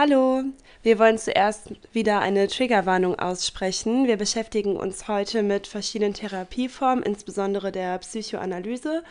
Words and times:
Hallo, 0.00 0.44
wir 0.84 1.00
wollen 1.00 1.18
zuerst 1.18 1.72
wieder 1.92 2.20
eine 2.20 2.46
Triggerwarnung 2.46 3.18
aussprechen. 3.18 4.06
Wir 4.06 4.16
beschäftigen 4.16 4.76
uns 4.76 5.08
heute 5.08 5.42
mit 5.42 5.66
verschiedenen 5.66 6.14
Therapieformen, 6.14 7.02
insbesondere 7.02 7.72
der 7.72 7.98
Psychoanalyse. 7.98 9.02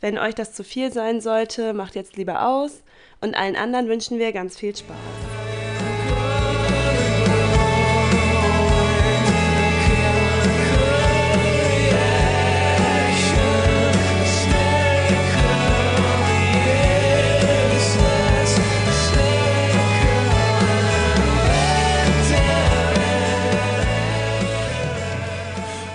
Wenn 0.00 0.16
euch 0.16 0.36
das 0.36 0.52
zu 0.52 0.62
viel 0.62 0.92
sein 0.92 1.20
sollte, 1.20 1.72
macht 1.72 1.96
jetzt 1.96 2.16
lieber 2.16 2.46
aus 2.46 2.84
und 3.20 3.34
allen 3.34 3.56
anderen 3.56 3.88
wünschen 3.88 4.20
wir 4.20 4.30
ganz 4.30 4.56
viel 4.56 4.76
Spaß. 4.76 4.96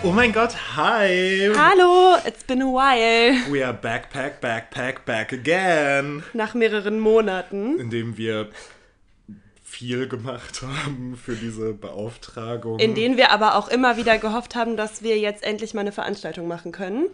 Oh 0.06 0.12
mein 0.12 0.34
Gott, 0.34 0.54
hi! 0.76 1.50
Hallo, 1.56 2.18
it's 2.26 2.44
been 2.44 2.62
a 2.62 2.66
while. 2.66 3.50
We 3.50 3.66
are 3.66 3.72
backpack, 3.74 4.42
backpack, 4.42 5.06
back 5.06 5.32
again. 5.32 6.24
Nach 6.34 6.54
mehreren 6.54 7.00
Monaten. 7.00 7.80
Indem 7.80 8.18
wir 8.18 8.50
viel 9.64 10.10
gemacht 10.10 10.62
haben 10.62 11.16
für 11.16 11.36
diese 11.36 11.72
Beauftragung. 11.72 12.80
In 12.80 12.96
denen 12.96 13.16
wir 13.16 13.32
aber 13.32 13.56
auch 13.56 13.70
immer 13.70 13.96
wieder 13.96 14.18
gehofft 14.18 14.56
haben, 14.56 14.76
dass 14.76 15.04
wir 15.04 15.18
jetzt 15.18 15.42
endlich 15.42 15.74
mal 15.74 15.82
eine 15.82 15.94
Veranstaltung 15.94 16.50
machen 16.50 16.74
können. 16.74 17.06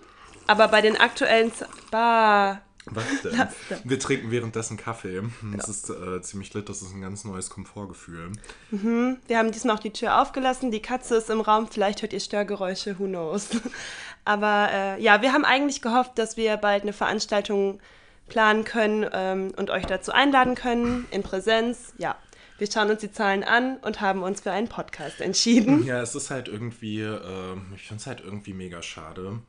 Aber 0.48 0.68
bei 0.68 0.82
den 0.82 0.98
aktuellen... 0.98 1.54
Z 1.54 1.68
bah, 1.92 2.64
Was 2.92 3.22
denn? 3.24 3.48
Denn? 3.70 3.80
Wir 3.84 4.00
trinken 4.00 4.32
währenddessen 4.32 4.78
Kaffee. 4.78 5.22
Das 5.56 5.70
ist 5.70 5.90
äh, 5.90 6.22
ziemlich 6.22 6.54
lit, 6.54 6.70
das 6.70 6.82
ist 6.82 6.94
ein 6.94 7.02
ganz 7.02 7.24
neues 7.24 7.50
Komfortgefühl. 7.50 8.32
Wir 8.72 9.38
haben 9.38 9.52
diesmal 9.52 9.76
auch 9.76 9.80
die 9.80 9.94
Tür 9.94 10.22
aufgelassen, 10.22 10.72
die 10.72 10.82
Katze 10.82 11.16
ist 11.16 11.30
im 11.30 11.42
Raum, 11.42 11.68
vielleicht 11.70 12.02
hört 12.02 12.14
ihr 12.14 12.20
Störgeräusche, 12.20 13.00
who 13.00 13.06
knows. 13.06 13.50
Aber 14.26 14.70
äh, 14.72 15.02
ja, 15.02 15.22
wir 15.22 15.34
haben 15.34 15.46
eigentlich 15.46 15.82
gehofft, 15.82 16.18
dass 16.18 16.38
wir 16.38 16.58
bald 16.58 16.84
eine 16.84 16.94
Veranstaltung 16.94 17.80
planen 18.28 18.64
können 18.64 19.06
ähm, 19.12 19.52
und 19.58 19.70
euch 19.70 19.86
dazu 19.86 20.12
einladen 20.12 20.56
können, 20.56 21.08
in 21.12 21.24
Präsenz. 21.24 21.94
Ja, 21.98 22.16
wir 22.60 22.70
schauen 22.70 22.90
uns 22.90 23.00
die 23.00 23.12
Zahlen 23.12 23.44
an 23.44 23.78
und 23.78 24.02
haben 24.02 24.22
uns 24.22 24.42
für 24.42 24.52
einen 24.52 24.68
Podcast 24.68 25.22
entschieden. 25.22 25.86
Ja, 25.86 26.02
es 26.02 26.14
ist 26.14 26.30
halt 26.30 26.48
irgendwie, 26.48 27.02
äh, 27.02 27.56
ich 27.74 27.88
finde 27.88 28.02
es 28.02 28.08
halt 28.08 28.22
irgendwie 28.22 28.54
mega 28.54 28.82
schade. 28.82 29.40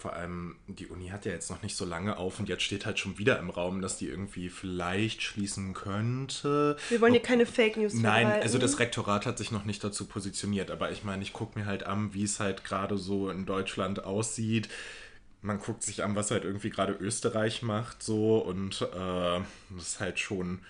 Vor 0.00 0.14
allem, 0.14 0.56
die 0.66 0.86
Uni 0.86 1.08
hat 1.08 1.26
ja 1.26 1.32
jetzt 1.32 1.50
noch 1.50 1.62
nicht 1.62 1.76
so 1.76 1.84
lange 1.84 2.16
auf 2.16 2.40
und 2.40 2.48
jetzt 2.48 2.62
steht 2.62 2.86
halt 2.86 2.98
schon 2.98 3.18
wieder 3.18 3.38
im 3.38 3.50
Raum, 3.50 3.82
dass 3.82 3.98
die 3.98 4.06
irgendwie 4.06 4.48
vielleicht 4.48 5.20
schließen 5.20 5.74
könnte. 5.74 6.78
Wir 6.88 7.02
wollen 7.02 7.12
hier 7.12 7.20
keine 7.20 7.44
Fake 7.44 7.76
News 7.76 7.92
Nein, 7.92 8.26
also 8.26 8.56
das 8.56 8.78
Rektorat 8.78 9.26
hat 9.26 9.36
sich 9.36 9.50
noch 9.50 9.66
nicht 9.66 9.84
dazu 9.84 10.06
positioniert, 10.06 10.70
aber 10.70 10.90
ich 10.90 11.04
meine, 11.04 11.22
ich 11.22 11.34
gucke 11.34 11.58
mir 11.58 11.66
halt 11.66 11.84
an, 11.84 12.14
wie 12.14 12.22
es 12.22 12.40
halt 12.40 12.64
gerade 12.64 12.96
so 12.96 13.28
in 13.28 13.44
Deutschland 13.44 14.02
aussieht. 14.02 14.70
Man 15.42 15.58
guckt 15.58 15.82
sich 15.82 16.02
an, 16.02 16.16
was 16.16 16.30
halt 16.30 16.44
irgendwie 16.44 16.70
gerade 16.70 16.94
Österreich 16.94 17.60
macht, 17.60 18.02
so 18.02 18.38
und 18.38 18.80
äh, 18.80 19.40
das 19.68 19.82
ist 19.82 20.00
halt 20.00 20.18
schon 20.18 20.60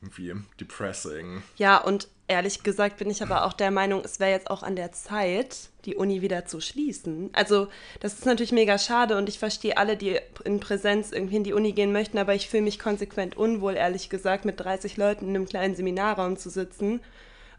irgendwie 0.00 0.32
depressing. 0.60 1.42
Ja, 1.56 1.78
und 1.78 2.06
ehrlich 2.28 2.62
gesagt 2.62 2.98
bin 2.98 3.10
ich 3.10 3.22
aber 3.22 3.44
auch 3.44 3.52
der 3.52 3.70
Meinung, 3.70 4.02
es 4.04 4.20
wäre 4.20 4.30
jetzt 4.30 4.50
auch 4.50 4.62
an 4.62 4.76
der 4.76 4.92
Zeit, 4.92 5.70
die 5.84 5.94
Uni 5.94 6.22
wieder 6.22 6.44
zu 6.46 6.60
schließen. 6.60 7.30
Also, 7.32 7.68
das 8.00 8.14
ist 8.14 8.26
natürlich 8.26 8.52
mega 8.52 8.78
schade 8.78 9.16
und 9.16 9.28
ich 9.28 9.38
verstehe 9.38 9.76
alle, 9.76 9.96
die 9.96 10.18
in 10.44 10.60
Präsenz 10.60 11.12
irgendwie 11.12 11.36
in 11.36 11.44
die 11.44 11.52
Uni 11.52 11.72
gehen 11.72 11.92
möchten, 11.92 12.18
aber 12.18 12.34
ich 12.34 12.48
fühle 12.48 12.64
mich 12.64 12.78
konsequent 12.78 13.36
unwohl, 13.36 13.74
ehrlich 13.74 14.08
gesagt, 14.08 14.44
mit 14.44 14.58
30 14.58 14.96
Leuten 14.96 15.28
in 15.28 15.36
einem 15.36 15.46
kleinen 15.46 15.76
Seminarraum 15.76 16.36
zu 16.36 16.50
sitzen 16.50 17.00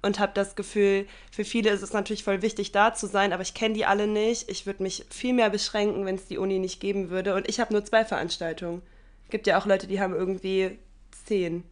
und 0.01 0.19
habe 0.19 0.31
das 0.35 0.55
Gefühl, 0.55 1.07
für 1.31 1.43
viele 1.43 1.69
ist 1.69 1.81
es 1.81 1.93
natürlich 1.93 2.23
voll 2.23 2.41
wichtig, 2.41 2.71
da 2.71 2.93
zu 2.93 3.07
sein, 3.07 3.33
aber 3.33 3.41
ich 3.41 3.53
kenne 3.53 3.73
die 3.73 3.85
alle 3.85 4.07
nicht. 4.07 4.49
Ich 4.49 4.65
würde 4.65 4.83
mich 4.83 5.05
viel 5.09 5.33
mehr 5.33 5.49
beschränken, 5.49 6.05
wenn 6.05 6.15
es 6.15 6.27
die 6.27 6.37
Uni 6.37 6.59
nicht 6.59 6.79
geben 6.79 7.09
würde. 7.09 7.35
Und 7.35 7.47
ich 7.47 7.59
habe 7.59 7.73
nur 7.73 7.83
zwei 7.83 8.05
Veranstaltungen. 8.05 8.81
Gibt 9.29 9.47
ja 9.47 9.59
auch 9.59 9.65
Leute, 9.65 9.87
die 9.87 9.99
haben 9.99 10.13
irgendwie 10.13 10.77
zehn. 11.25 11.63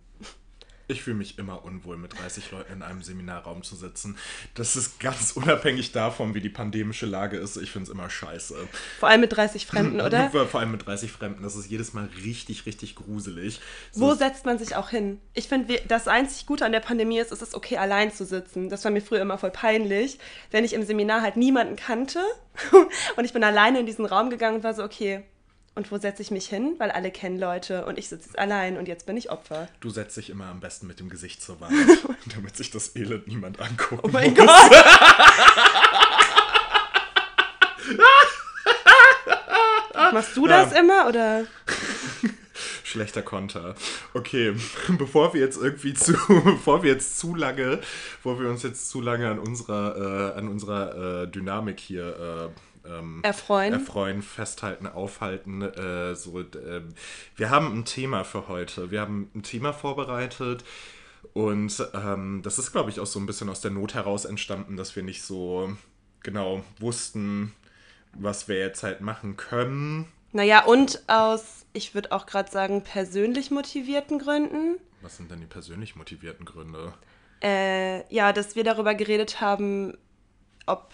Ich 0.88 1.02
fühle 1.02 1.18
mich 1.18 1.40
immer 1.40 1.66
unwohl, 1.66 1.98
mit 1.98 2.20
30 2.20 2.52
Leuten 2.52 2.74
in 2.74 2.82
einem 2.84 3.02
Seminarraum 3.02 3.64
zu 3.64 3.76
sitzen. 3.76 4.18
Das 4.54 4.76
ist 4.76 5.00
ganz 5.00 5.32
unabhängig 5.32 5.92
davon, 5.92 6.34
wie 6.34 6.42
die 6.42 6.50
pandemische 6.50 7.06
Lage 7.06 7.38
ist. 7.38 7.58
Ich 7.58 7.72
finde 7.72 7.86
es 7.86 7.90
immer 7.90 8.10
scheiße. 8.10 8.56
Vor 9.00 9.10
allem 9.10 9.22
mit 9.22 9.36
30 9.36 9.66
Fremden, 9.66 10.02
oder? 10.02 10.30
Vor 10.46 10.60
allem 10.60 10.72
mit 10.72 10.86
30 10.86 11.12
Fremden. 11.12 11.44
Das 11.44 11.56
ist 11.56 11.70
jedes 11.70 11.94
Mal 11.94 12.10
richtig, 12.24 12.66
richtig 12.66 12.96
gruselig. 12.96 13.60
So, 13.92 14.02
Wo 14.02 14.14
setzt 14.14 14.46
man 14.46 14.60
sich 14.60 14.76
auch 14.76 14.90
hin? 14.90 15.20
Ich 15.34 15.48
finde, 15.48 15.82
das 15.88 16.08
einzig 16.08 16.46
Gute 16.46 16.66
an 16.66 16.72
der 16.72 16.80
Pandemie 16.80 17.20
ist, 17.20 17.32
es 17.32 17.42
ist 17.42 17.56
okay, 17.56 17.78
allein 17.78 18.12
zu 18.14 18.26
sitzen. 18.26 18.70
Das 18.70 18.84
war 18.84 18.92
mir 18.92 19.02
früher 19.02 19.22
immer 19.22 19.38
voll 19.38 19.52
peinlich, 19.52 20.20
wenn 20.52 20.64
ich 20.64 20.74
im 20.74 20.84
Seminar 20.84 21.22
halt 21.22 21.38
niemanden 21.38 21.76
kannte 21.76 22.20
und 23.16 23.26
ich 23.26 23.34
bin 23.34 23.44
alleine 23.44 23.80
in 23.80 23.86
diesen 23.86 24.06
Raum 24.06 24.30
gegangen 24.30 24.58
und 24.58 24.64
war 24.64 24.74
so, 24.74 24.84
okay, 24.84 25.24
und 25.76 25.92
wo 25.92 25.98
setze 25.98 26.22
ich 26.22 26.32
mich 26.32 26.48
hin? 26.48 26.76
Weil 26.78 26.92
alle 26.92 27.12
kennen 27.12 27.38
Leute 27.38 27.86
und 27.86 27.98
ich 28.00 28.08
sitze 28.10 28.28
jetzt 28.28 28.40
allein 28.40 28.78
und 28.78 28.88
jetzt 28.88 29.06
bin 29.06 29.18
ich 29.18 29.30
Opfer. 29.30 29.68
Du 29.82 29.90
setzt 29.90 30.16
dich 30.18 30.30
immer 30.30 30.46
am 30.48 30.60
besten 30.62 30.88
mit 30.88 31.00
dem 31.00 31.10
Gesicht 31.10 31.42
zur 31.42 31.60
Wand, 31.62 31.74
damit 32.36 32.56
sich 32.58 32.72
das 32.72 32.96
Elend 32.96 33.28
niemand 33.28 33.60
anguckt. 33.60 34.04
Oh 34.04 34.10
mein 34.10 34.34
Gott! 34.34 34.50
Machst 40.14 40.36
du 40.38 40.48
das 40.48 40.72
Ja. 40.74 40.80
immer 40.80 41.08
oder? 41.08 41.46
Schlechter 42.84 43.22
Konter. 43.22 43.76
Okay, 44.14 44.54
bevor 44.98 45.34
wir 45.34 45.42
jetzt 45.42 45.58
irgendwie 45.58 45.94
zu, 45.94 46.14
bevor 46.44 46.84
wir 46.84 46.94
jetzt 46.94 47.20
zu 47.20 47.36
lange, 47.36 47.80
bevor 48.18 48.40
wir 48.40 48.50
uns 48.50 48.64
jetzt 48.64 48.90
zu 48.90 49.02
lange 49.02 49.30
an 49.30 49.40
unserer, 49.40 50.34
äh, 50.34 50.38
an 50.38 50.48
unserer 50.48 51.24
äh, 51.24 51.28
Dynamik 51.28 51.80
hier 51.80 52.52
äh, 52.54 52.60
ähm, 52.88 53.20
Erfreuen. 53.24 53.74
erfreuen, 53.74 54.22
festhalten, 54.22 54.88
aufhalten, 54.88 55.62
äh, 55.62 56.16
so, 56.16 56.40
äh, 56.40 56.82
wir 57.36 57.50
haben 57.50 57.74
ein 57.74 57.86
Thema 57.86 58.24
für 58.24 58.48
heute. 58.48 58.92
Wir 58.92 59.02
haben 59.02 59.30
ein 59.36 59.44
Thema 59.44 59.74
vorbereitet 59.74 60.64
und 61.34 61.88
ähm, 61.94 62.42
das 62.44 62.60
ist, 62.60 62.72
glaube 62.72 62.90
ich, 62.90 63.00
auch 63.00 63.06
so 63.06 63.20
ein 63.20 63.26
bisschen 63.26 63.50
aus 63.50 63.62
der 63.62 63.72
Not 63.72 63.94
heraus 63.94 64.26
entstanden, 64.26 64.78
dass 64.78 64.96
wir 64.96 65.04
nicht 65.04 65.24
so 65.24 65.76
genau 66.22 66.64
wussten, 66.80 67.54
was 68.14 68.48
wir 68.48 68.60
jetzt 68.60 68.84
halt 68.84 69.02
machen 69.02 69.38
können. 69.38 70.08
Naja, 70.32 70.66
und 70.66 71.02
aus, 71.08 71.66
ich 71.74 71.94
würde 71.94 72.12
auch 72.12 72.26
gerade 72.26 72.52
sagen, 72.52 72.84
persönlich 72.84 73.52
motivierten 73.52 74.20
Gründen. 74.20 74.78
Was 75.02 75.18
sind 75.18 75.32
denn 75.32 75.40
die 75.40 75.46
persönlich 75.46 75.96
motivierten 75.96 76.46
Gründe? 76.46 76.94
äh, 77.46 78.14
ja, 78.14 78.34
dass 78.34 78.56
wir 78.56 78.64
darüber 78.64 78.96
geredet 78.96 79.42
haben, 79.42 79.98
ob 80.66 80.94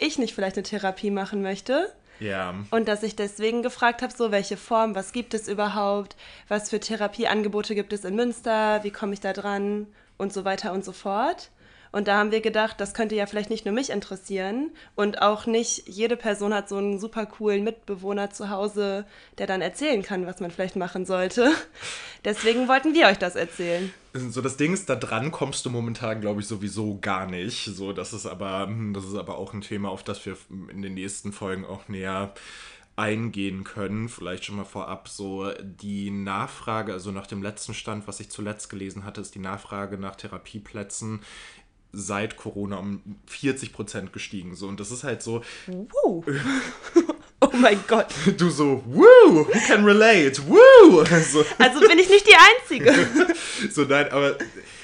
ich 0.00 0.18
nicht 0.18 0.34
vielleicht 0.34 0.56
eine 0.56 0.64
Therapie 0.64 1.10
machen 1.10 1.42
möchte. 1.42 1.92
Ja, 2.18 2.54
Und 2.70 2.86
dass 2.86 3.02
ich 3.02 3.16
deswegen 3.16 3.62
gefragt 3.62 4.02
habe, 4.02 4.12
so 4.14 4.30
welche 4.30 4.58
Form, 4.58 4.94
was 4.94 5.12
gibt 5.12 5.32
es 5.32 5.48
überhaupt, 5.48 6.16
was 6.48 6.68
für 6.68 6.78
Therapieangebote 6.78 7.74
gibt 7.74 7.94
es 7.94 8.04
in 8.04 8.14
Münster, 8.14 8.84
wie 8.84 8.90
komme 8.90 9.14
ich 9.14 9.20
da 9.20 9.32
dran 9.32 9.86
und 10.18 10.30
so 10.32 10.44
weiter 10.44 10.72
und 10.74 10.84
so 10.84 10.92
fort. 10.92 11.50
Und 11.92 12.06
da 12.06 12.18
haben 12.18 12.30
wir 12.30 12.40
gedacht, 12.40 12.80
das 12.80 12.94
könnte 12.94 13.16
ja 13.16 13.26
vielleicht 13.26 13.50
nicht 13.50 13.64
nur 13.64 13.74
mich 13.74 13.90
interessieren 13.90 14.70
und 14.94 15.22
auch 15.22 15.46
nicht 15.46 15.88
jede 15.88 16.16
Person 16.16 16.54
hat 16.54 16.68
so 16.68 16.76
einen 16.76 17.00
super 17.00 17.26
coolen 17.26 17.64
Mitbewohner 17.64 18.30
zu 18.30 18.50
Hause, 18.50 19.06
der 19.38 19.46
dann 19.46 19.60
erzählen 19.60 20.02
kann, 20.02 20.26
was 20.26 20.40
man 20.40 20.50
vielleicht 20.50 20.76
machen 20.76 21.04
sollte. 21.04 21.52
Deswegen 22.24 22.68
wollten 22.68 22.94
wir 22.94 23.06
euch 23.06 23.18
das 23.18 23.34
erzählen. 23.34 23.92
so 24.12 24.40
das 24.40 24.56
Ding 24.56 24.72
ist, 24.72 24.88
da 24.88 24.94
dran 24.94 25.32
kommst 25.32 25.66
du 25.66 25.70
momentan, 25.70 26.20
glaube 26.20 26.40
ich, 26.40 26.46
sowieso 26.46 26.98
gar 27.00 27.26
nicht. 27.26 27.64
So, 27.64 27.92
das 27.92 28.12
ist 28.12 28.26
aber, 28.26 28.66
hm, 28.66 28.94
das 28.94 29.04
ist 29.04 29.16
aber 29.16 29.38
auch 29.38 29.52
ein 29.52 29.62
Thema, 29.62 29.88
auf 29.88 30.04
das 30.04 30.24
wir 30.26 30.36
in 30.70 30.82
den 30.82 30.94
nächsten 30.94 31.32
Folgen 31.32 31.64
auch 31.64 31.88
näher 31.88 32.32
eingehen 33.00 33.64
können. 33.64 34.08
Vielleicht 34.10 34.44
schon 34.44 34.56
mal 34.56 34.64
vorab 34.64 35.08
so 35.08 35.50
die 35.60 36.10
Nachfrage, 36.10 36.92
also 36.92 37.10
nach 37.10 37.26
dem 37.26 37.42
letzten 37.42 37.72
Stand, 37.72 38.06
was 38.06 38.20
ich 38.20 38.30
zuletzt 38.30 38.68
gelesen 38.68 39.04
hatte, 39.04 39.22
ist 39.22 39.34
die 39.34 39.38
Nachfrage 39.40 39.96
nach 39.96 40.16
Therapieplätzen 40.16 41.20
seit 41.92 42.36
Corona 42.36 42.76
um 42.78 43.02
40 43.26 43.72
Prozent 43.72 44.12
gestiegen. 44.12 44.54
So, 44.54 44.66
und 44.68 44.78
das 44.80 44.90
ist 44.90 45.04
halt 45.04 45.22
so, 45.22 45.42
Wow. 45.66 46.24
oh 47.40 47.50
mein 47.54 47.80
Gott. 47.86 48.06
du 48.36 48.50
so, 48.50 48.82
woo, 48.86 49.02
who 49.44 49.44
can 49.66 49.84
relate, 49.84 50.40
woo! 50.48 51.04
So, 51.32 51.44
Also 51.58 51.80
bin 51.80 51.98
ich 51.98 52.08
nicht 52.08 52.26
die 52.26 52.36
Einzige. 52.36 53.34
So, 53.70 53.82
nein, 53.84 54.10
aber 54.10 54.36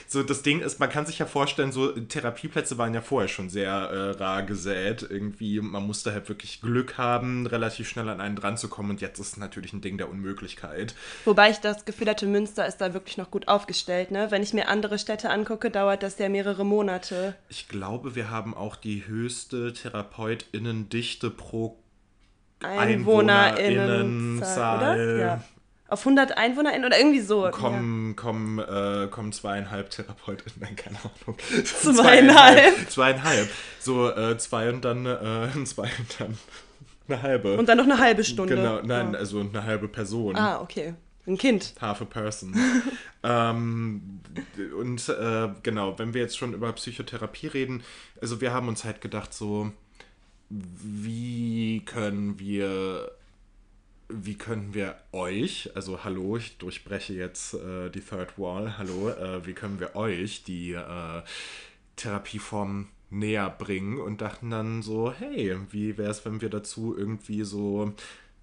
so 0.07 0.23
das 0.23 0.43
Ding 0.43 0.61
ist, 0.61 0.79
man 0.79 0.89
kann 0.89 1.07
sich 1.07 1.19
ja 1.19 1.27
vorstellen, 1.27 1.73
so 1.73 1.91
Therapieplätze 1.91 2.79
waren 2.79 2.95
ja 2.95 3.01
vorher 3.01 3.29
schon 3.29 3.49
sehr 3.49 3.71
äh, 3.73 4.11
rar 4.11 4.43
gesät. 4.43 5.07
Irgendwie, 5.09 5.61
man 5.61 5.85
musste 5.87 6.13
halt 6.13 6.29
wirklich 6.29 6.61
Glück 6.61 6.99
haben, 6.99 7.47
relativ 7.47 7.89
schnell 7.89 8.09
an 8.09 8.21
einen 8.21 8.37
dran 8.37 8.57
zu 8.57 8.69
kommen. 8.69 8.91
Und 8.91 9.01
jetzt 9.01 9.19
ist 9.19 9.29
es 9.29 9.37
natürlich 9.37 9.73
ein 9.73 9.81
Ding 9.81 9.99
der 9.99 10.09
Unmöglichkeit. 10.09 10.95
Wobei 11.25 11.51
ich 11.51 11.59
das 11.59 11.85
Gefühl 11.85 12.09
hatte, 12.09 12.27
Münster 12.27 12.67
ist 12.67 12.79
da 12.79 12.95
wirklich 12.95 13.17
noch 13.17 13.31
gut 13.31 13.49
aufgestellt. 13.49 14.11
Ne? 14.11 14.31
Wenn 14.31 14.43
ich 14.43 14.53
mir 14.55 14.69
andere 14.69 14.99
Städte 14.99 15.31
angucke, 15.31 15.71
dauert 15.71 16.03
das 16.03 16.19
ja 16.19 16.29
mehrere 16.29 16.65
Monate. 16.65 17.35
Ich 17.49 17.69
glaube, 17.69 18.15
wir 18.15 18.31
haben 18.31 18.55
auch 18.55 18.77
die 18.77 19.07
höchste 19.07 19.73
TherapeutInnendichte 19.73 21.31
pro 21.31 21.79
EinwohnerInnenzahl, 22.63 23.59
Einwohnerinnenzahl. 23.59 25.19
Ja. 25.19 25.45
Auf 25.89 26.01
100 26.01 26.37
EinwohnerInnen 26.37 26.85
oder 26.85 26.99
irgendwie 26.99 27.21
so. 27.21 27.49
Kommen, 27.51 28.09
ja. 28.09 28.15
kommen, 28.15 28.59
äh, 28.59 29.09
kommen 29.09 29.33
zweieinhalb 29.33 29.91
TherapeutInnen, 29.91 30.55
nein, 30.61 30.77
keine 30.77 30.99
Ahnung. 30.99 31.39
Zweieinhalb. 31.65 32.91
Zweieinhalb. 32.91 33.49
So 33.79 34.11
äh, 34.11 34.37
zwei 34.39 34.69
und 34.71 34.85
dann 34.85 35.07
äh, 35.07 35.49
zwei 35.65 35.91
und 35.99 36.21
dann 36.21 36.39
eine 37.09 37.23
halbe. 37.23 37.57
Und 37.57 37.69
dann 37.69 37.79
noch 37.79 37.85
eine 37.85 37.99
halbe 37.99 38.25
Stunde. 38.25 38.57
Genau, 38.57 38.81
nein, 38.83 39.13
ja. 39.13 39.19
also 39.19 39.41
eine 39.41 39.65
halbe 39.65 39.87
Person. 39.89 40.35
Ah, 40.37 40.61
okay. 40.61 40.95
Ein 41.27 41.39
Kind. 41.39 41.75
Half 41.81 42.03
a 42.03 42.05
person. 42.05 42.55
ähm, 43.25 44.21
und 44.79 45.09
äh, 45.09 45.49
genau, 45.63 45.99
wenn 45.99 46.15
wir 46.15 46.21
jetzt 46.21 46.39
schon 46.39 46.53
über 46.53 46.73
Psychotherapie 46.73 47.49
reden, 47.49 47.83
also 48.21 48.41
wir 48.41 48.53
haben 48.53 48.69
uns 48.69 48.85
halt 48.85 49.01
gedacht, 49.01 49.35
so, 49.35 49.73
wie 50.49 51.83
können 51.85 52.39
wir 52.39 53.11
wie 54.09 54.35
können 54.35 54.75
wir 54.75 54.97
euch, 55.13 55.71
also 55.75 56.05
hallo, 56.05 56.37
ich 56.37 56.59
durchbreche 56.59 57.15
jetzt 57.15 57.55
äh, 57.55 57.91
die 57.91 58.01
Third 58.01 58.39
Wall, 58.39 58.79
hallo, 58.79 59.11
äh, 59.11 59.45
wie 59.47 59.53
können 59.53 59.81
wir 59.81 59.97
euch 59.97 60.45
die 60.45 60.73
äh, 60.73 61.23
Therapieform 61.97 62.89
näher 63.11 63.51
bringen 63.51 63.99
und 63.99 64.21
dachten 64.21 64.51
dann 64.51 64.83
so, 64.83 65.13
hey, 65.13 65.57
wie 65.71 65.97
wäre 65.97 66.11
es, 66.11 66.25
wenn 66.25 66.41
wir 66.41 66.51
dazu 66.51 66.97
irgendwie 66.97 67.45
so 67.45 67.93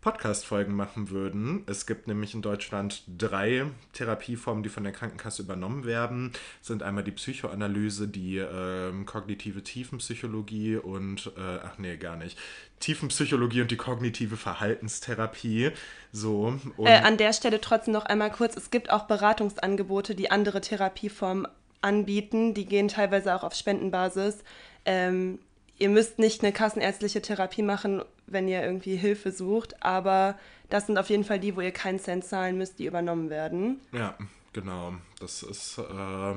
Podcast-Folgen 0.03 0.75
machen 0.75 1.09
würden. 1.09 1.63
Es 1.65 1.85
gibt 1.85 2.07
nämlich 2.07 2.33
in 2.33 2.41
Deutschland 2.41 3.03
drei 3.17 3.65
Therapieformen, 3.93 4.61
die 4.61 4.69
von 4.69 4.83
der 4.83 4.91
Krankenkasse 4.91 5.41
übernommen 5.41 5.85
werden. 5.85 6.33
Das 6.59 6.67
sind 6.67 6.83
einmal 6.83 7.05
die 7.05 7.11
Psychoanalyse, 7.11 8.09
die 8.09 8.37
äh, 8.37 8.91
kognitive 9.05 9.63
Tiefenpsychologie 9.63 10.75
und, 10.75 11.31
äh, 11.37 11.59
ach 11.63 11.77
nee, 11.77 11.95
gar 11.95 12.17
nicht, 12.17 12.37
Tiefenpsychologie 12.81 13.61
und 13.61 13.71
die 13.71 13.77
kognitive 13.77 14.35
Verhaltenstherapie. 14.35 15.71
So. 16.11 16.59
Äh, 16.79 16.99
an 16.99 17.15
der 17.15 17.31
Stelle 17.31 17.61
trotzdem 17.61 17.93
noch 17.93 18.05
einmal 18.05 18.29
kurz, 18.29 18.57
es 18.57 18.71
gibt 18.71 18.91
auch 18.91 19.05
Beratungsangebote, 19.05 20.15
die 20.15 20.29
andere 20.29 20.59
Therapieformen 20.59 21.47
anbieten. 21.81 22.53
Die 22.53 22.65
gehen 22.65 22.89
teilweise 22.89 23.33
auch 23.35 23.43
auf 23.43 23.55
Spendenbasis. 23.55 24.43
Ähm, 24.85 25.39
ihr 25.77 25.89
müsst 25.89 26.19
nicht 26.19 26.43
eine 26.43 26.51
kassenärztliche 26.51 27.21
Therapie 27.21 27.61
machen, 27.61 28.03
wenn 28.27 28.47
ihr 28.47 28.63
irgendwie 28.63 28.95
Hilfe 28.95 29.31
sucht, 29.31 29.83
aber 29.83 30.37
das 30.69 30.87
sind 30.87 30.97
auf 30.97 31.09
jeden 31.09 31.23
Fall 31.23 31.39
die, 31.39 31.55
wo 31.55 31.61
ihr 31.61 31.71
keinen 31.71 31.99
Cent 31.99 32.25
zahlen 32.25 32.57
müsst, 32.57 32.79
die 32.79 32.85
übernommen 32.85 33.29
werden. 33.29 33.81
Ja, 33.91 34.17
genau. 34.53 34.95
Das 35.19 35.43
ist, 35.43 35.77
äh, 35.77 36.33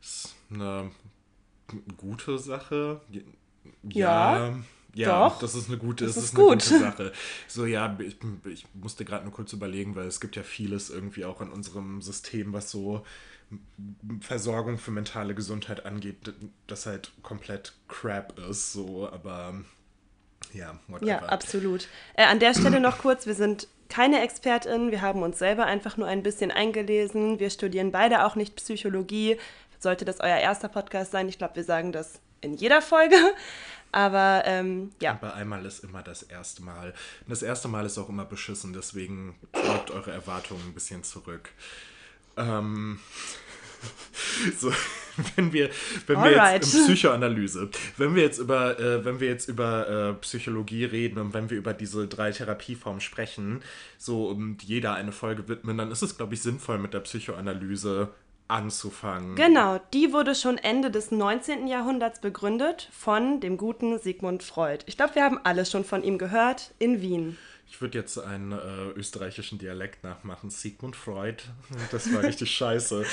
ist 0.00 0.34
eine 0.50 0.90
gute 1.96 2.38
Sache. 2.38 3.00
Ja. 3.82 4.48
ja. 4.48 4.56
Ja, 4.94 5.28
Doch, 5.30 5.38
das 5.38 5.54
ist 5.54 5.68
eine 5.68 5.78
gute, 5.78 6.04
das 6.04 6.16
das 6.16 6.24
ist 6.24 6.32
ist 6.32 6.38
eine 6.38 6.48
gut. 6.48 6.62
gute 6.64 6.78
Sache. 6.80 7.12
So, 7.48 7.64
ja, 7.64 7.96
ich, 7.98 8.16
ich 8.44 8.66
musste 8.74 9.06
gerade 9.06 9.24
nur 9.24 9.32
kurz 9.32 9.52
überlegen, 9.54 9.96
weil 9.96 10.06
es 10.06 10.20
gibt 10.20 10.36
ja 10.36 10.42
vieles 10.42 10.90
irgendwie 10.90 11.24
auch 11.24 11.40
in 11.40 11.48
unserem 11.48 12.02
System, 12.02 12.52
was 12.52 12.70
so 12.70 13.02
Versorgung 14.20 14.78
für 14.78 14.90
mentale 14.90 15.34
Gesundheit 15.34 15.86
angeht, 15.86 16.34
das 16.66 16.86
halt 16.86 17.12
komplett 17.22 17.74
crap 17.88 18.38
ist, 18.38 18.72
so, 18.72 19.08
aber 19.08 19.62
ja, 20.54 20.78
whatever. 20.88 21.06
Ja, 21.06 21.18
absolut. 21.20 21.88
Äh, 22.14 22.24
an 22.24 22.38
der 22.38 22.54
Stelle 22.54 22.80
noch 22.80 22.98
kurz, 22.98 23.26
wir 23.26 23.34
sind 23.34 23.68
keine 23.88 24.22
Expertin, 24.22 24.90
wir 24.90 25.02
haben 25.02 25.22
uns 25.22 25.38
selber 25.38 25.66
einfach 25.66 25.96
nur 25.96 26.08
ein 26.08 26.22
bisschen 26.22 26.50
eingelesen. 26.50 27.38
Wir 27.38 27.50
studieren 27.50 27.92
beide 27.92 28.24
auch 28.24 28.36
nicht 28.36 28.56
Psychologie. 28.56 29.38
Sollte 29.78 30.04
das 30.04 30.20
euer 30.20 30.38
erster 30.38 30.68
Podcast 30.68 31.10
sein? 31.10 31.28
Ich 31.28 31.36
glaube, 31.38 31.56
wir 31.56 31.64
sagen 31.64 31.92
das 31.92 32.20
in 32.40 32.54
jeder 32.54 32.80
Folge. 32.80 33.16
Aber 33.92 34.44
ähm, 34.46 34.92
ja. 35.00 35.10
Aber 35.10 35.34
einmal 35.34 35.66
ist 35.66 35.84
immer 35.84 36.02
das 36.02 36.22
erste 36.22 36.62
Mal. 36.62 36.94
Und 37.20 37.30
das 37.30 37.42
erste 37.42 37.68
Mal 37.68 37.84
ist 37.84 37.98
auch 37.98 38.08
immer 38.08 38.24
beschissen, 38.24 38.72
deswegen 38.72 39.34
schraubt 39.54 39.90
eure 39.90 40.12
Erwartungen 40.12 40.62
ein 40.66 40.72
bisschen 40.72 41.04
zurück. 41.04 41.50
Ähm, 42.38 42.98
so, 44.58 44.72
wenn 45.36 45.52
wir, 45.52 45.70
wenn 46.06 46.22
wir 46.22 46.52
jetzt 46.52 46.74
in 46.74 46.86
Psychoanalyse, 46.86 47.70
wenn 47.96 48.14
wir 48.14 48.22
jetzt 48.22 48.38
über, 48.38 48.78
äh, 48.78 49.04
wenn 49.04 49.20
wir 49.20 49.28
jetzt 49.28 49.48
über 49.48 49.88
äh, 49.88 50.12
Psychologie 50.20 50.84
reden 50.84 51.18
und 51.18 51.34
wenn 51.34 51.50
wir 51.50 51.58
über 51.58 51.74
diese 51.74 52.08
drei 52.08 52.32
Therapieformen 52.32 53.00
sprechen, 53.00 53.62
so 53.98 54.28
und 54.28 54.62
jeder 54.62 54.94
eine 54.94 55.12
Folge 55.12 55.48
widmen, 55.48 55.78
dann 55.78 55.90
ist 55.90 56.02
es, 56.02 56.16
glaube 56.16 56.34
ich, 56.34 56.42
sinnvoll 56.42 56.78
mit 56.78 56.94
der 56.94 57.00
Psychoanalyse 57.00 58.10
anzufangen. 58.48 59.34
Genau, 59.34 59.80
die 59.92 60.12
wurde 60.12 60.34
schon 60.34 60.58
Ende 60.58 60.90
des 60.90 61.10
19. 61.10 61.66
Jahrhunderts 61.66 62.20
begründet 62.20 62.88
von 62.92 63.40
dem 63.40 63.56
guten 63.56 63.98
Sigmund 63.98 64.42
Freud. 64.42 64.84
Ich 64.86 64.96
glaube, 64.96 65.14
wir 65.14 65.24
haben 65.24 65.40
alle 65.42 65.64
schon 65.64 65.84
von 65.84 66.02
ihm 66.02 66.18
gehört 66.18 66.74
in 66.78 67.00
Wien. 67.00 67.38
Ich 67.72 67.80
würde 67.80 67.96
jetzt 67.96 68.18
einen 68.18 68.52
äh, 68.52 68.98
österreichischen 68.98 69.58
Dialekt 69.58 70.04
nachmachen. 70.04 70.50
Sigmund 70.50 70.94
Freud. 70.94 71.42
Das 71.90 72.12
war 72.12 72.22
richtig 72.22 72.50
scheiße. 72.54 73.06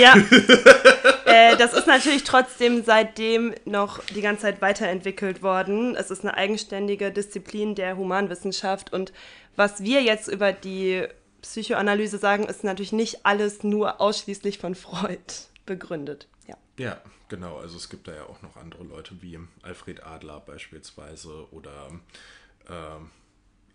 Ja. 0.00 0.16
äh, 1.26 1.56
das 1.56 1.74
ist 1.74 1.86
natürlich 1.86 2.24
trotzdem 2.24 2.82
seitdem 2.82 3.54
noch 3.64 4.04
die 4.06 4.20
ganze 4.20 4.42
Zeit 4.42 4.60
weiterentwickelt 4.60 5.44
worden. 5.44 5.94
Es 5.94 6.10
ist 6.10 6.22
eine 6.22 6.36
eigenständige 6.36 7.12
Disziplin 7.12 7.76
der 7.76 7.96
Humanwissenschaft. 7.96 8.92
Und 8.92 9.12
was 9.54 9.84
wir 9.84 10.02
jetzt 10.02 10.26
über 10.26 10.52
die 10.52 11.06
Psychoanalyse 11.42 12.18
sagen, 12.18 12.46
ist 12.46 12.64
natürlich 12.64 12.92
nicht 12.92 13.24
alles 13.24 13.62
nur 13.62 14.00
ausschließlich 14.00 14.58
von 14.58 14.74
Freud 14.74 15.22
begründet. 15.66 16.26
Ja. 16.48 16.56
Ja, 16.78 17.00
genau. 17.28 17.58
Also 17.58 17.76
es 17.76 17.88
gibt 17.88 18.08
da 18.08 18.12
ja 18.12 18.24
auch 18.24 18.42
noch 18.42 18.56
andere 18.56 18.82
Leute 18.82 19.22
wie 19.22 19.38
Alfred 19.62 20.02
Adler 20.02 20.40
beispielsweise 20.40 21.46
oder. 21.52 21.92
Ähm, 22.68 23.10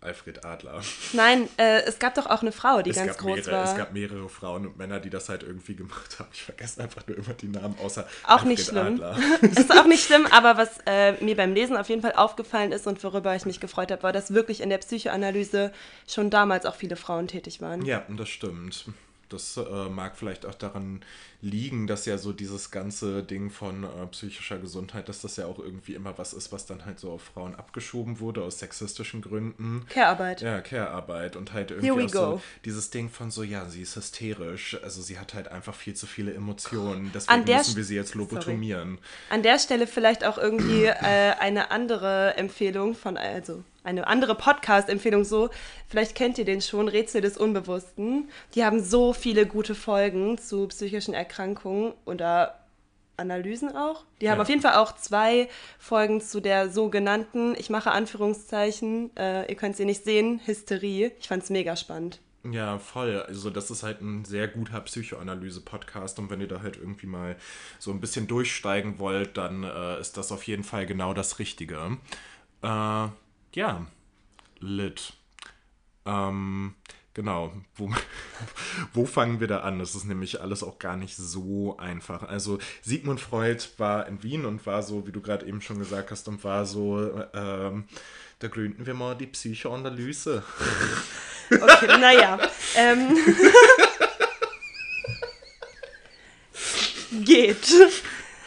Alfred 0.02 0.44
Adler. 0.44 0.80
Nein, 1.12 1.48
äh, 1.58 1.82
es 1.82 1.98
gab 1.98 2.14
doch 2.14 2.26
auch 2.26 2.40
eine 2.42 2.52
Frau, 2.52 2.80
die 2.80 2.90
es 2.90 2.96
ganz 2.96 3.18
groß 3.18 3.36
mehrere, 3.36 3.52
war. 3.52 3.64
Es 3.64 3.76
gab 3.76 3.92
mehrere 3.92 4.28
Frauen 4.28 4.66
und 4.66 4.78
Männer, 4.78 4.98
die 4.98 5.10
das 5.10 5.28
halt 5.28 5.42
irgendwie 5.42 5.76
gemacht 5.76 6.18
haben. 6.18 6.28
Ich 6.32 6.42
vergesse 6.42 6.82
einfach 6.82 7.06
nur 7.06 7.18
immer 7.18 7.34
die 7.34 7.48
Namen, 7.48 7.76
außer 7.82 8.06
Auch 8.24 8.30
Alfred 8.30 8.48
nicht 8.48 8.66
schlimm. 8.66 8.94
Adler. 8.94 9.16
Das 9.42 9.64
ist 9.64 9.78
auch 9.78 9.86
nicht 9.86 10.04
schlimm, 10.04 10.26
aber 10.30 10.56
was 10.56 10.78
äh, 10.86 11.12
mir 11.22 11.36
beim 11.36 11.52
Lesen 11.52 11.76
auf 11.76 11.88
jeden 11.88 12.02
Fall 12.02 12.12
aufgefallen 12.14 12.72
ist 12.72 12.86
und 12.86 13.02
worüber 13.04 13.34
ich 13.36 13.44
mich 13.44 13.60
gefreut 13.60 13.90
habe, 13.90 14.02
war, 14.02 14.12
dass 14.12 14.32
wirklich 14.32 14.60
in 14.60 14.70
der 14.70 14.78
Psychoanalyse 14.78 15.72
schon 16.08 16.30
damals 16.30 16.66
auch 16.66 16.74
viele 16.74 16.96
Frauen 16.96 17.28
tätig 17.28 17.60
waren. 17.60 17.84
Ja, 17.84 18.04
das 18.08 18.28
stimmt. 18.28 18.86
Das 19.32 19.56
äh, 19.56 19.88
mag 19.88 20.16
vielleicht 20.16 20.44
auch 20.44 20.54
daran 20.54 21.00
liegen, 21.42 21.86
dass 21.86 22.04
ja 22.06 22.18
so 22.18 22.32
dieses 22.32 22.70
ganze 22.70 23.22
Ding 23.22 23.50
von 23.50 23.84
äh, 23.84 24.06
psychischer 24.10 24.58
Gesundheit, 24.58 25.08
dass 25.08 25.22
das 25.22 25.36
ja 25.36 25.46
auch 25.46 25.58
irgendwie 25.58 25.94
immer 25.94 26.18
was 26.18 26.34
ist, 26.34 26.52
was 26.52 26.66
dann 26.66 26.84
halt 26.84 26.98
so 26.98 27.12
auf 27.12 27.22
Frauen 27.22 27.54
abgeschoben 27.54 28.20
wurde 28.20 28.42
aus 28.42 28.58
sexistischen 28.58 29.22
Gründen. 29.22 29.86
Care-Arbeit. 29.88 30.42
Ja, 30.42 30.60
Care-Arbeit 30.60 31.36
und 31.36 31.52
halt 31.52 31.70
irgendwie 31.70 31.90
auch 32.02 32.08
so 32.08 32.42
dieses 32.64 32.90
Ding 32.90 33.08
von 33.08 33.30
so, 33.30 33.42
ja, 33.42 33.66
sie 33.66 33.82
ist 33.82 33.96
hysterisch, 33.96 34.78
also 34.82 35.00
sie 35.00 35.18
hat 35.18 35.34
halt 35.34 35.48
einfach 35.48 35.74
viel 35.74 35.94
zu 35.94 36.06
viele 36.06 36.34
Emotionen, 36.34 37.10
deswegen 37.14 37.44
müssen 37.44 37.76
wir 37.76 37.84
sie 37.84 37.96
jetzt 37.96 38.14
lobotomieren. 38.14 38.96
Sorry. 38.96 39.00
An 39.30 39.42
der 39.42 39.58
Stelle 39.58 39.86
vielleicht 39.86 40.24
auch 40.24 40.36
irgendwie 40.36 40.84
äh, 40.84 40.94
eine 41.38 41.70
andere 41.70 42.36
Empfehlung 42.36 42.94
von, 42.94 43.16
also 43.16 43.64
eine 43.82 44.06
andere 44.06 44.34
Podcast-Empfehlung 44.34 45.24
so. 45.24 45.50
Vielleicht 45.88 46.14
kennt 46.14 46.38
ihr 46.38 46.44
den 46.44 46.60
schon, 46.60 46.88
Rätsel 46.88 47.20
des 47.20 47.36
Unbewussten. 47.36 48.28
Die 48.54 48.64
haben 48.64 48.82
so 48.82 49.12
viele 49.12 49.46
gute 49.46 49.74
Folgen 49.74 50.38
zu 50.38 50.68
psychischen 50.68 51.14
Erkrankungen 51.14 51.94
oder 52.04 52.60
Analysen 53.16 53.76
auch. 53.76 54.04
Die 54.20 54.24
ja. 54.24 54.32
haben 54.32 54.40
auf 54.40 54.48
jeden 54.48 54.62
Fall 54.62 54.74
auch 54.74 54.96
zwei 54.96 55.48
Folgen 55.78 56.20
zu 56.20 56.40
der 56.40 56.70
sogenannten, 56.70 57.54
ich 57.56 57.70
mache 57.70 57.92
Anführungszeichen, 57.92 59.14
äh, 59.16 59.48
ihr 59.48 59.56
könnt 59.56 59.76
sie 59.76 59.84
nicht 59.84 60.04
sehen, 60.04 60.40
Hysterie. 60.44 61.12
Ich 61.20 61.28
fand 61.28 61.42
es 61.42 61.50
mega 61.50 61.76
spannend. 61.76 62.18
Ja, 62.50 62.78
voll. 62.78 63.22
Also 63.22 63.50
das 63.50 63.70
ist 63.70 63.82
halt 63.82 64.00
ein 64.00 64.24
sehr 64.24 64.48
guter 64.48 64.80
Psychoanalyse-Podcast 64.80 66.18
und 66.18 66.30
wenn 66.30 66.40
ihr 66.40 66.48
da 66.48 66.62
halt 66.62 66.78
irgendwie 66.78 67.06
mal 67.06 67.36
so 67.78 67.90
ein 67.90 68.00
bisschen 68.00 68.26
durchsteigen 68.26 68.98
wollt, 68.98 69.36
dann 69.36 69.62
äh, 69.62 70.00
ist 70.00 70.16
das 70.16 70.32
auf 70.32 70.44
jeden 70.44 70.64
Fall 70.64 70.86
genau 70.86 71.12
das 71.12 71.38
Richtige. 71.38 71.98
Äh, 72.62 73.08
ja, 73.54 73.86
lit. 74.60 75.12
Ähm, 76.06 76.74
genau, 77.14 77.52
wo, 77.74 77.90
wo 78.94 79.06
fangen 79.06 79.40
wir 79.40 79.46
da 79.46 79.60
an? 79.60 79.78
Das 79.78 79.94
ist 79.94 80.04
nämlich 80.04 80.40
alles 80.40 80.62
auch 80.62 80.78
gar 80.78 80.96
nicht 80.96 81.16
so 81.16 81.76
einfach. 81.78 82.22
Also 82.22 82.58
Sigmund 82.82 83.20
Freud 83.20 83.62
war 83.78 84.06
in 84.06 84.22
Wien 84.22 84.44
und 84.44 84.64
war 84.66 84.82
so, 84.82 85.06
wie 85.06 85.12
du 85.12 85.20
gerade 85.20 85.46
eben 85.46 85.60
schon 85.60 85.78
gesagt 85.78 86.10
hast, 86.10 86.28
und 86.28 86.42
war 86.44 86.66
so, 86.66 87.24
ähm, 87.34 87.84
da 88.38 88.48
gründen 88.48 88.86
wir 88.86 88.94
mal 88.94 89.14
die 89.16 89.26
Psychoanalyse. 89.26 90.42
Okay, 91.52 91.98
naja. 91.98 92.38
Ähm. 92.76 93.16
Geht. 97.24 97.74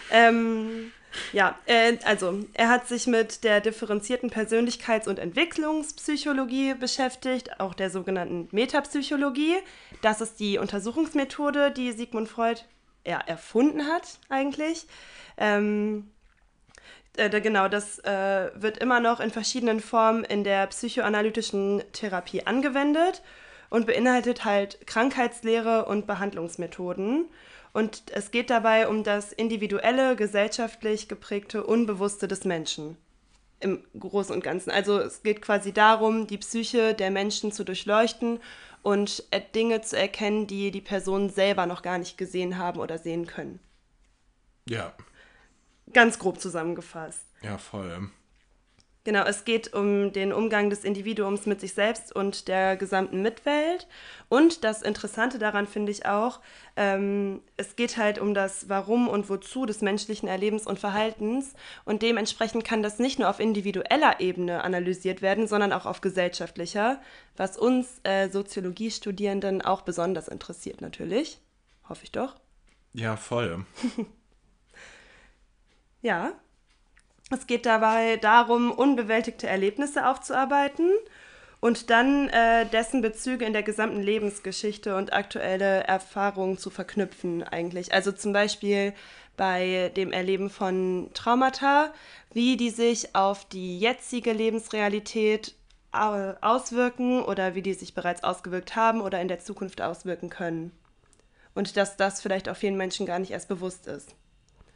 Ähm, 0.10 0.93
ja, 1.32 1.58
äh, 1.66 1.98
also 2.06 2.40
er 2.54 2.70
hat 2.70 2.88
sich 2.88 3.08
mit 3.08 3.44
der 3.44 3.62
differenzierten 3.62 4.30
Persönlichkeits- 4.30 5.08
und 5.08 5.20
Entwicklungspsychologie 5.20 6.74
beschäftigt, 6.76 7.60
auch 7.60 7.74
der 7.74 7.90
sogenannten 7.90 8.48
Metapsychologie. 8.52 9.56
Das 10.02 10.22
ist 10.22 10.40
die 10.40 10.58
Untersuchungsmethode, 10.58 11.72
die 11.72 11.92
Sigmund 11.92 12.30
Freud 12.30 12.62
ja, 13.06 13.20
erfunden 13.20 13.88
hat 13.88 14.20
eigentlich. 14.30 14.88
Ähm, 15.38 16.10
äh, 17.18 17.30
genau, 17.42 17.68
das 17.68 18.00
äh, 18.00 18.52
wird 18.56 18.78
immer 18.80 19.00
noch 19.00 19.20
in 19.20 19.30
verschiedenen 19.30 19.80
Formen 19.80 20.24
in 20.24 20.44
der 20.44 20.68
psychoanalytischen 20.68 21.84
Therapie 21.94 22.46
angewendet. 22.46 23.22
und 23.70 23.88
beinhaltet 23.88 24.46
halt 24.46 24.86
Krankheitslehre 24.86 25.86
und 25.86 26.06
Behandlungsmethoden. 26.06 27.26
Und 27.74 28.04
es 28.12 28.32
geht 28.32 28.50
dabei 28.50 28.88
um 28.88 29.04
das 29.04 29.34
individuelle, 29.34 30.16
gesellschaftlich 30.16 31.08
geprägte 31.08 31.66
Unbewusste 31.66 32.28
des 32.28 32.46
Menschen 32.46 32.98
im 33.60 33.84
Großen 33.98 34.36
und 34.36 34.44
Ganzen. 34.44 34.70
Also 34.70 35.00
es 35.00 35.24
geht 35.24 35.42
quasi 35.42 35.74
darum, 35.74 36.28
die 36.28 36.38
Psyche 36.38 36.94
der 36.94 37.10
Menschen 37.10 37.52
zu 37.52 37.64
durchleuchten 37.64 38.40
und 38.84 39.24
Dinge 39.56 39.82
zu 39.82 39.98
erkennen, 39.98 40.46
die 40.46 40.70
die 40.70 40.82
Personen 40.82 41.30
selber 41.30 41.66
noch 41.66 41.82
gar 41.82 41.98
nicht 41.98 42.18
gesehen 42.18 42.58
haben 42.58 42.80
oder 42.80 42.98
sehen 42.98 43.26
können. 43.26 43.60
Ja. 44.68 44.94
Ganz 45.94 46.20
grob 46.20 46.40
zusammengefasst. 46.40 47.26
Ja, 47.42 47.58
voll. 47.58 48.10
Genau, 49.06 49.26
es 49.26 49.44
geht 49.44 49.74
um 49.74 50.14
den 50.14 50.32
Umgang 50.32 50.70
des 50.70 50.86
Individuums 50.86 51.46
mit 51.46 51.60
sich 51.60 51.74
selbst 51.74 52.16
und 52.16 52.48
der 52.48 52.78
gesamten 52.78 53.22
Mitwelt. 53.22 53.86
Und 54.30 54.64
das 54.64 54.82
Interessante 54.82 55.40
daran 55.40 55.68
finde 55.68 55.92
ich 55.92 56.06
auch, 56.06 56.40
ähm, 56.78 57.42
es 57.58 57.76
geht 57.76 57.98
halt 57.98 58.18
um 58.18 58.34
das 58.34 58.70
Warum 58.70 59.10
und 59.10 59.28
Wozu 59.30 59.66
des 59.66 59.82
menschlichen 59.82 60.30
Erlebens 60.30 60.66
und 60.66 60.80
Verhaltens. 60.80 61.54
Und 61.84 62.02
dementsprechend 62.02 62.64
kann 62.64 62.82
das 62.82 62.98
nicht 62.98 63.20
nur 63.20 63.30
auf 63.30 63.42
individueller 63.42 64.22
Ebene 64.22 64.64
analysiert 64.64 65.22
werden, 65.22 65.48
sondern 65.48 65.74
auch 65.74 65.86
auf 65.86 66.00
gesellschaftlicher, 66.00 67.02
was 67.36 67.58
uns 67.58 68.00
äh, 68.04 68.30
Soziologiestudierenden 68.30 69.62
auch 69.62 69.82
besonders 69.82 70.30
interessiert 70.30 70.80
natürlich. 70.80 71.40
Hoffe 71.90 72.06
ich 72.06 72.12
doch. 72.14 72.36
Ja, 72.94 73.18
voll. 73.18 73.66
ja. 76.02 76.32
Es 77.34 77.48
geht 77.48 77.66
dabei 77.66 78.18
darum, 78.18 78.72
unbewältigte 78.72 79.48
Erlebnisse 79.48 80.08
aufzuarbeiten 80.08 80.92
und 81.60 81.90
dann 81.90 82.30
äh, 82.30 82.66
dessen 82.68 83.02
Bezüge 83.02 83.46
in 83.46 83.54
der 83.54 83.64
gesamten 83.64 84.02
Lebensgeschichte 84.02 84.96
und 84.96 85.14
aktuelle 85.14 85.84
Erfahrungen 85.86 86.58
zu 86.58 86.70
verknüpfen 86.70 87.42
eigentlich. 87.42 87.92
Also 87.94 88.12
zum 88.12 88.34
Beispiel 88.34 88.94
bei 89.36 89.92
dem 89.96 90.12
Erleben 90.12 90.50
von 90.50 91.10
Traumata, 91.14 91.92
wie 92.34 92.56
die 92.56 92.70
sich 92.70 93.16
auf 93.16 93.46
die 93.46 93.80
jetzige 93.80 94.32
Lebensrealität 94.32 95.56
auswirken 95.92 97.24
oder 97.24 97.56
wie 97.56 97.62
die 97.62 97.74
sich 97.74 97.94
bereits 97.94 98.24
ausgewirkt 98.24 98.76
haben 98.76 99.02
oder 99.02 99.22
in 99.22 99.28
der 99.28 99.40
Zukunft 99.40 99.82
auswirken 99.82 100.30
können. 100.30 100.72
Und 101.56 101.78
dass 101.78 101.98
das 101.98 102.22
vielleicht 102.22 102.50
auch 102.50 102.58
vielen 102.58 102.78
Menschen 102.78 103.06
gar 103.06 103.20
nicht 103.20 103.32
erst 103.32 103.48
bewusst 103.48 103.88
ist. 103.88 104.16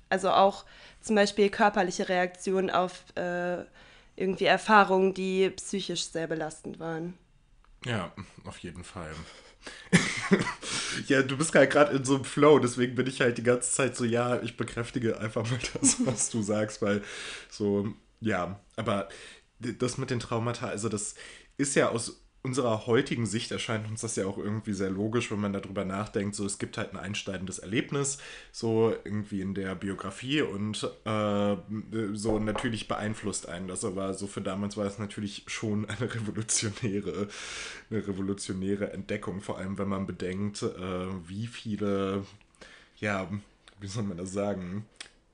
Also 0.09 0.31
auch 0.31 0.65
zum 1.01 1.15
Beispiel 1.15 1.49
körperliche 1.49 2.09
Reaktionen 2.09 2.69
auf 2.69 3.03
äh, 3.15 3.63
irgendwie 4.15 4.45
Erfahrungen, 4.45 5.13
die 5.13 5.49
psychisch 5.51 6.05
sehr 6.05 6.27
belastend 6.27 6.79
waren. 6.79 7.13
Ja, 7.85 8.11
auf 8.45 8.57
jeden 8.59 8.83
Fall. 8.83 9.11
ja, 11.07 11.21
du 11.21 11.37
bist 11.37 11.53
halt 11.53 11.71
gerade 11.71 11.95
in 11.95 12.03
so 12.03 12.15
einem 12.15 12.25
Flow, 12.25 12.59
deswegen 12.59 12.95
bin 12.95 13.07
ich 13.07 13.21
halt 13.21 13.37
die 13.37 13.43
ganze 13.43 13.71
Zeit 13.71 13.95
so, 13.95 14.05
ja, 14.05 14.41
ich 14.41 14.57
bekräftige 14.57 15.19
einfach 15.19 15.49
mal 15.49 15.59
das, 15.79 16.05
was 16.05 16.29
du 16.29 16.41
sagst, 16.41 16.81
weil 16.81 17.03
so, 17.49 17.93
ja, 18.19 18.59
aber 18.75 19.09
das 19.59 19.97
mit 19.97 20.09
den 20.09 20.19
Traumata, 20.19 20.67
also 20.67 20.89
das 20.89 21.15
ist 21.57 21.75
ja 21.75 21.89
aus 21.89 22.26
unserer 22.43 22.87
heutigen 22.87 23.25
Sicht 23.25 23.51
erscheint 23.51 23.89
uns 23.89 24.01
das 24.01 24.15
ja 24.15 24.25
auch 24.25 24.37
irgendwie 24.37 24.73
sehr 24.73 24.89
logisch, 24.89 25.31
wenn 25.31 25.39
man 25.39 25.53
darüber 25.53 25.83
nachdenkt, 25.83 26.35
so 26.35 26.45
es 26.45 26.59
gibt 26.59 26.77
halt 26.77 26.93
ein 26.93 26.99
einschneidendes 26.99 27.59
Erlebnis, 27.59 28.19
so 28.51 28.93
irgendwie 29.03 29.41
in 29.41 29.53
der 29.53 29.75
Biografie 29.75 30.41
und 30.41 30.89
äh, 31.05 31.55
so 32.13 32.39
natürlich 32.39 32.87
beeinflusst 32.87 33.49
einen 33.49 33.67
das, 33.67 33.83
aber 33.83 34.13
so 34.13 34.27
für 34.27 34.41
damals 34.41 34.77
war 34.77 34.85
es 34.85 34.97
natürlich 34.97 35.43
schon 35.47 35.89
eine 35.89 36.13
revolutionäre, 36.13 37.27
eine 37.89 38.07
revolutionäre 38.07 38.93
Entdeckung, 38.93 39.41
vor 39.41 39.57
allem 39.57 39.77
wenn 39.77 39.89
man 39.89 40.07
bedenkt, 40.07 40.63
äh, 40.63 41.27
wie 41.27 41.47
viele, 41.47 42.23
ja, 42.99 43.29
wie 43.79 43.87
soll 43.87 44.03
man 44.03 44.17
das 44.17 44.31
sagen, 44.31 44.85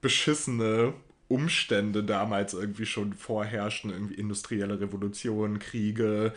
beschissene 0.01 0.93
Umstände 1.27 2.03
damals 2.03 2.53
irgendwie 2.53 2.85
schon 2.85 3.13
vorherrschen, 3.13 3.89
irgendwie 3.91 4.15
industrielle 4.15 4.79
Revolution, 4.79 5.57
Kriege, 5.57 6.33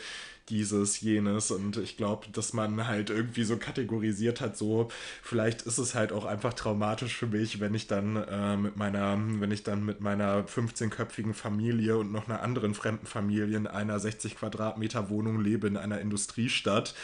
dieses, 0.48 1.00
jenes. 1.00 1.50
Und 1.50 1.76
ich 1.76 1.96
glaube, 1.96 2.26
dass 2.32 2.52
man 2.52 2.86
halt 2.86 3.10
irgendwie 3.10 3.44
so 3.44 3.56
kategorisiert 3.56 4.40
hat, 4.40 4.56
so, 4.56 4.88
vielleicht 5.22 5.62
ist 5.62 5.78
es 5.78 5.94
halt 5.94 6.12
auch 6.12 6.24
einfach 6.24 6.54
traumatisch 6.54 7.16
für 7.16 7.26
mich, 7.26 7.60
wenn 7.60 7.74
ich 7.74 7.86
dann 7.86 8.16
äh, 8.16 8.56
mit 8.56 8.76
meiner, 8.76 9.18
wenn 9.40 9.50
ich 9.50 9.62
dann 9.62 9.84
mit 9.84 10.00
meiner 10.00 10.44
15-köpfigen 10.44 11.34
Familie 11.34 11.96
und 11.96 12.12
noch 12.12 12.28
einer 12.28 12.42
anderen 12.42 12.74
fremden 12.74 13.06
Familie 13.06 13.56
in 13.56 13.66
einer 13.66 13.98
60 13.98 14.36
Quadratmeter 14.36 15.10
Wohnung 15.10 15.40
lebe 15.40 15.66
in 15.66 15.76
einer 15.76 16.00
Industriestadt. 16.00 16.94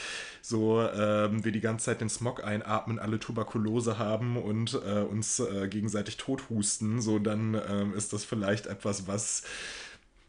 So, 0.41 0.83
ähm, 0.83 1.45
wir 1.45 1.53
die 1.53 1.61
ganze 1.61 1.87
Zeit 1.87 2.01
den 2.01 2.09
Smog 2.09 2.45
einatmen, 2.45 2.99
alle 2.99 3.21
Tuberkulose 3.21 3.99
haben 3.99 4.37
und 4.37 4.75
äh, 4.75 5.01
uns 5.01 5.39
äh, 5.39 5.69
gegenseitig 5.69 6.17
tothusten, 6.17 7.01
so 7.01 7.19
dann 7.19 7.55
ähm, 7.55 7.95
ist 7.95 8.13
das 8.13 8.25
vielleicht 8.25 8.67
etwas, 8.67 9.07
was 9.07 9.45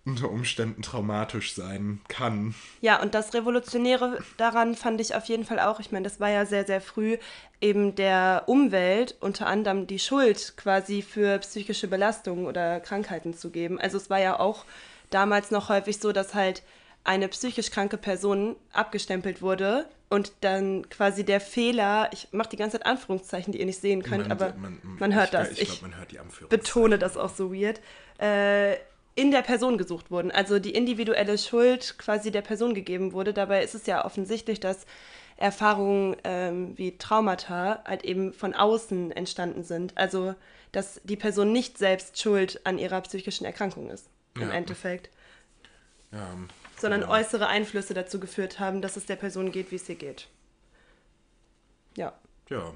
unter 0.05 0.29
Umständen 0.29 0.81
traumatisch 0.81 1.55
sein 1.55 2.01
kann. 2.09 2.55
Ja, 2.81 3.01
und 3.01 3.13
das 3.13 3.33
Revolutionäre 3.33 4.19
daran 4.37 4.75
fand 4.75 4.99
ich 4.99 5.15
auf 5.15 5.25
jeden 5.25 5.45
Fall 5.45 5.59
auch, 5.59 5.79
ich 5.79 5.91
meine, 5.91 6.03
das 6.03 6.19
war 6.19 6.29
ja 6.29 6.45
sehr, 6.45 6.65
sehr 6.65 6.81
früh, 6.81 7.17
eben 7.61 7.95
der 7.95 8.43
Umwelt 8.47 9.15
unter 9.21 9.47
anderem 9.47 9.87
die 9.87 9.99
Schuld 9.99 10.55
quasi 10.57 11.01
für 11.01 11.39
psychische 11.39 11.87
Belastungen 11.87 12.45
oder 12.45 12.81
Krankheiten 12.81 13.33
zu 13.33 13.49
geben. 13.49 13.79
Also 13.79 13.95
es 13.95 14.09
war 14.09 14.19
ja 14.19 14.39
auch 14.39 14.65
damals 15.09 15.51
noch 15.51 15.69
häufig 15.69 15.99
so, 15.99 16.11
dass 16.11 16.33
halt 16.33 16.63
eine 17.05 17.29
psychisch 17.29 17.71
kranke 17.71 17.97
Person 17.97 18.55
abgestempelt 18.73 19.41
wurde 19.41 19.85
und 20.09 20.33
dann 20.41 20.89
quasi 20.89 21.23
der 21.23 21.41
Fehler, 21.41 22.09
ich 22.11 22.27
mache 22.31 22.49
die 22.49 22.57
ganze 22.57 22.77
Zeit 22.77 22.85
Anführungszeichen, 22.85 23.51
die 23.51 23.59
ihr 23.59 23.65
nicht 23.65 23.79
sehen 23.79 24.03
könnt, 24.03 24.27
man, 24.27 24.31
aber 24.31 24.53
man, 24.57 24.79
man 24.99 25.15
hört 25.15 25.27
ich, 25.27 25.31
das. 25.31 25.51
Ich, 25.51 25.79
glaub, 25.79 25.91
ich 26.41 26.47
betone 26.47 26.99
das 26.99 27.17
auch 27.17 27.33
so 27.33 27.53
weird. 27.53 27.81
Äh, 28.19 28.75
in 29.15 29.31
der 29.31 29.41
Person 29.41 29.77
gesucht 29.77 30.11
wurden. 30.11 30.31
Also 30.31 30.59
die 30.59 30.73
individuelle 30.73 31.37
Schuld 31.37 31.95
quasi 31.97 32.31
der 32.31 32.41
Person 32.41 32.73
gegeben 32.73 33.13
wurde. 33.13 33.33
Dabei 33.33 33.63
ist 33.63 33.75
es 33.75 33.85
ja 33.85 34.05
offensichtlich, 34.05 34.59
dass 34.59 34.85
Erfahrungen 35.37 36.15
ähm, 36.23 36.77
wie 36.77 36.97
Traumata 36.97 37.83
halt 37.85 38.03
eben 38.03 38.33
von 38.33 38.53
außen 38.53 39.11
entstanden 39.11 39.63
sind. 39.63 39.97
Also 39.97 40.35
dass 40.71 40.99
die 41.03 41.15
Person 41.15 41.51
nicht 41.51 41.77
selbst 41.77 42.19
schuld 42.19 42.59
an 42.65 42.79
ihrer 42.79 42.99
psychischen 43.01 43.45
Erkrankung 43.45 43.89
ist, 43.91 44.09
im 44.35 44.49
ja. 44.49 44.49
Endeffekt. 44.49 45.09
Ja, 46.11 46.27
sondern 46.77 47.01
genau. 47.01 47.13
äußere 47.13 47.47
Einflüsse 47.47 47.93
dazu 47.93 48.19
geführt 48.19 48.59
haben, 48.59 48.81
dass 48.81 48.97
es 48.97 49.05
der 49.05 49.15
Person 49.15 49.51
geht, 49.51 49.71
wie 49.71 49.75
es 49.75 49.87
ihr 49.87 49.95
geht. 49.95 50.27
Ja. 51.95 52.13
Ja. 52.49 52.73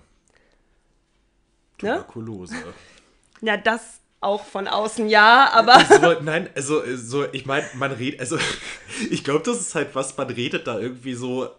Ne? 1.81 1.95
Tuberkulose. 1.95 2.55
Ne? 2.55 2.73
Ja, 3.41 3.55
das 3.55 3.99
auch 4.19 4.45
von 4.45 4.67
außen 4.67 5.07
ja, 5.09 5.49
aber. 5.53 5.79
So, 5.85 6.21
nein, 6.21 6.49
also 6.55 6.81
so, 6.95 7.25
ich 7.31 7.45
meine, 7.45 7.65
man 7.75 7.91
redet, 7.91 8.19
also 8.19 8.37
ich 9.09 9.23
glaube, 9.23 9.43
das 9.45 9.59
ist 9.59 9.75
halt 9.75 9.93
was, 9.93 10.17
man 10.17 10.29
redet 10.29 10.67
da 10.67 10.79
irgendwie 10.79 11.13
so 11.13 11.49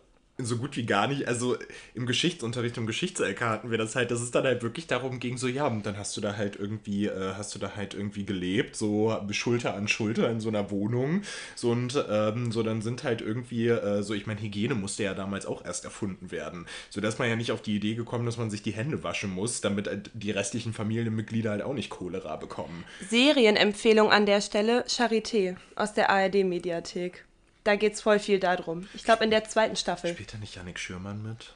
so 0.40 0.56
gut 0.56 0.76
wie 0.76 0.86
gar 0.86 1.08
nicht. 1.08 1.26
Also 1.26 1.56
im 1.94 2.06
Geschichtsunterricht, 2.06 2.76
im 2.76 2.86
Geschichts-LK 2.86 3.40
hatten 3.40 3.70
wir 3.72 3.78
das 3.78 3.96
halt, 3.96 4.12
dass 4.12 4.20
es 4.20 4.30
dann 4.30 4.44
halt 4.44 4.62
wirklich 4.62 4.86
darum 4.86 5.18
ging, 5.18 5.36
so 5.36 5.48
ja, 5.48 5.66
und 5.66 5.84
dann 5.84 5.98
hast 5.98 6.16
du 6.16 6.20
da 6.20 6.36
halt 6.36 6.54
irgendwie, 6.56 7.06
äh, 7.06 7.34
hast 7.36 7.54
du 7.54 7.58
da 7.58 7.74
halt 7.74 7.94
irgendwie 7.94 8.24
gelebt, 8.24 8.76
so 8.76 9.18
Schulter 9.30 9.74
an 9.74 9.88
Schulter 9.88 10.30
in 10.30 10.40
so 10.40 10.48
einer 10.48 10.70
Wohnung. 10.70 11.22
So 11.56 11.70
und 11.70 12.02
ähm, 12.08 12.52
so 12.52 12.62
dann 12.62 12.82
sind 12.82 13.02
halt 13.02 13.20
irgendwie, 13.20 13.66
äh, 13.66 14.02
so 14.02 14.14
ich 14.14 14.26
meine, 14.26 14.40
Hygiene 14.40 14.76
musste 14.76 15.02
ja 15.02 15.14
damals 15.14 15.44
auch 15.44 15.64
erst 15.64 15.84
erfunden 15.84 16.30
werden. 16.30 16.66
So 16.90 17.00
dass 17.00 17.18
man 17.18 17.28
ja 17.28 17.34
nicht 17.34 17.50
auf 17.50 17.62
die 17.62 17.74
Idee 17.74 17.96
gekommen, 17.96 18.24
dass 18.24 18.36
man 18.36 18.50
sich 18.50 18.62
die 18.62 18.72
Hände 18.72 19.02
waschen 19.02 19.30
muss, 19.30 19.60
damit 19.60 19.88
äh, 19.88 20.00
die 20.14 20.30
restlichen 20.30 20.72
Familienmitglieder 20.72 21.50
halt 21.50 21.62
auch 21.62 21.74
nicht 21.74 21.90
Cholera 21.90 22.36
bekommen. 22.36 22.84
Serienempfehlung 23.08 24.12
an 24.12 24.24
der 24.24 24.40
Stelle, 24.40 24.84
Charité 24.86 25.56
aus 25.74 25.94
der 25.94 26.10
ARD-Mediathek. 26.10 27.27
Da 27.68 27.76
geht 27.76 27.92
es 27.92 28.00
voll 28.00 28.18
viel 28.18 28.40
darum. 28.40 28.88
Ich 28.94 29.04
glaube, 29.04 29.24
in 29.24 29.30
der 29.30 29.44
zweiten 29.44 29.76
Staffel. 29.76 30.14
Spielt 30.14 30.32
da 30.32 30.38
nicht 30.38 30.56
Yannick 30.56 30.78
Schürmann 30.78 31.22
mit? 31.22 31.52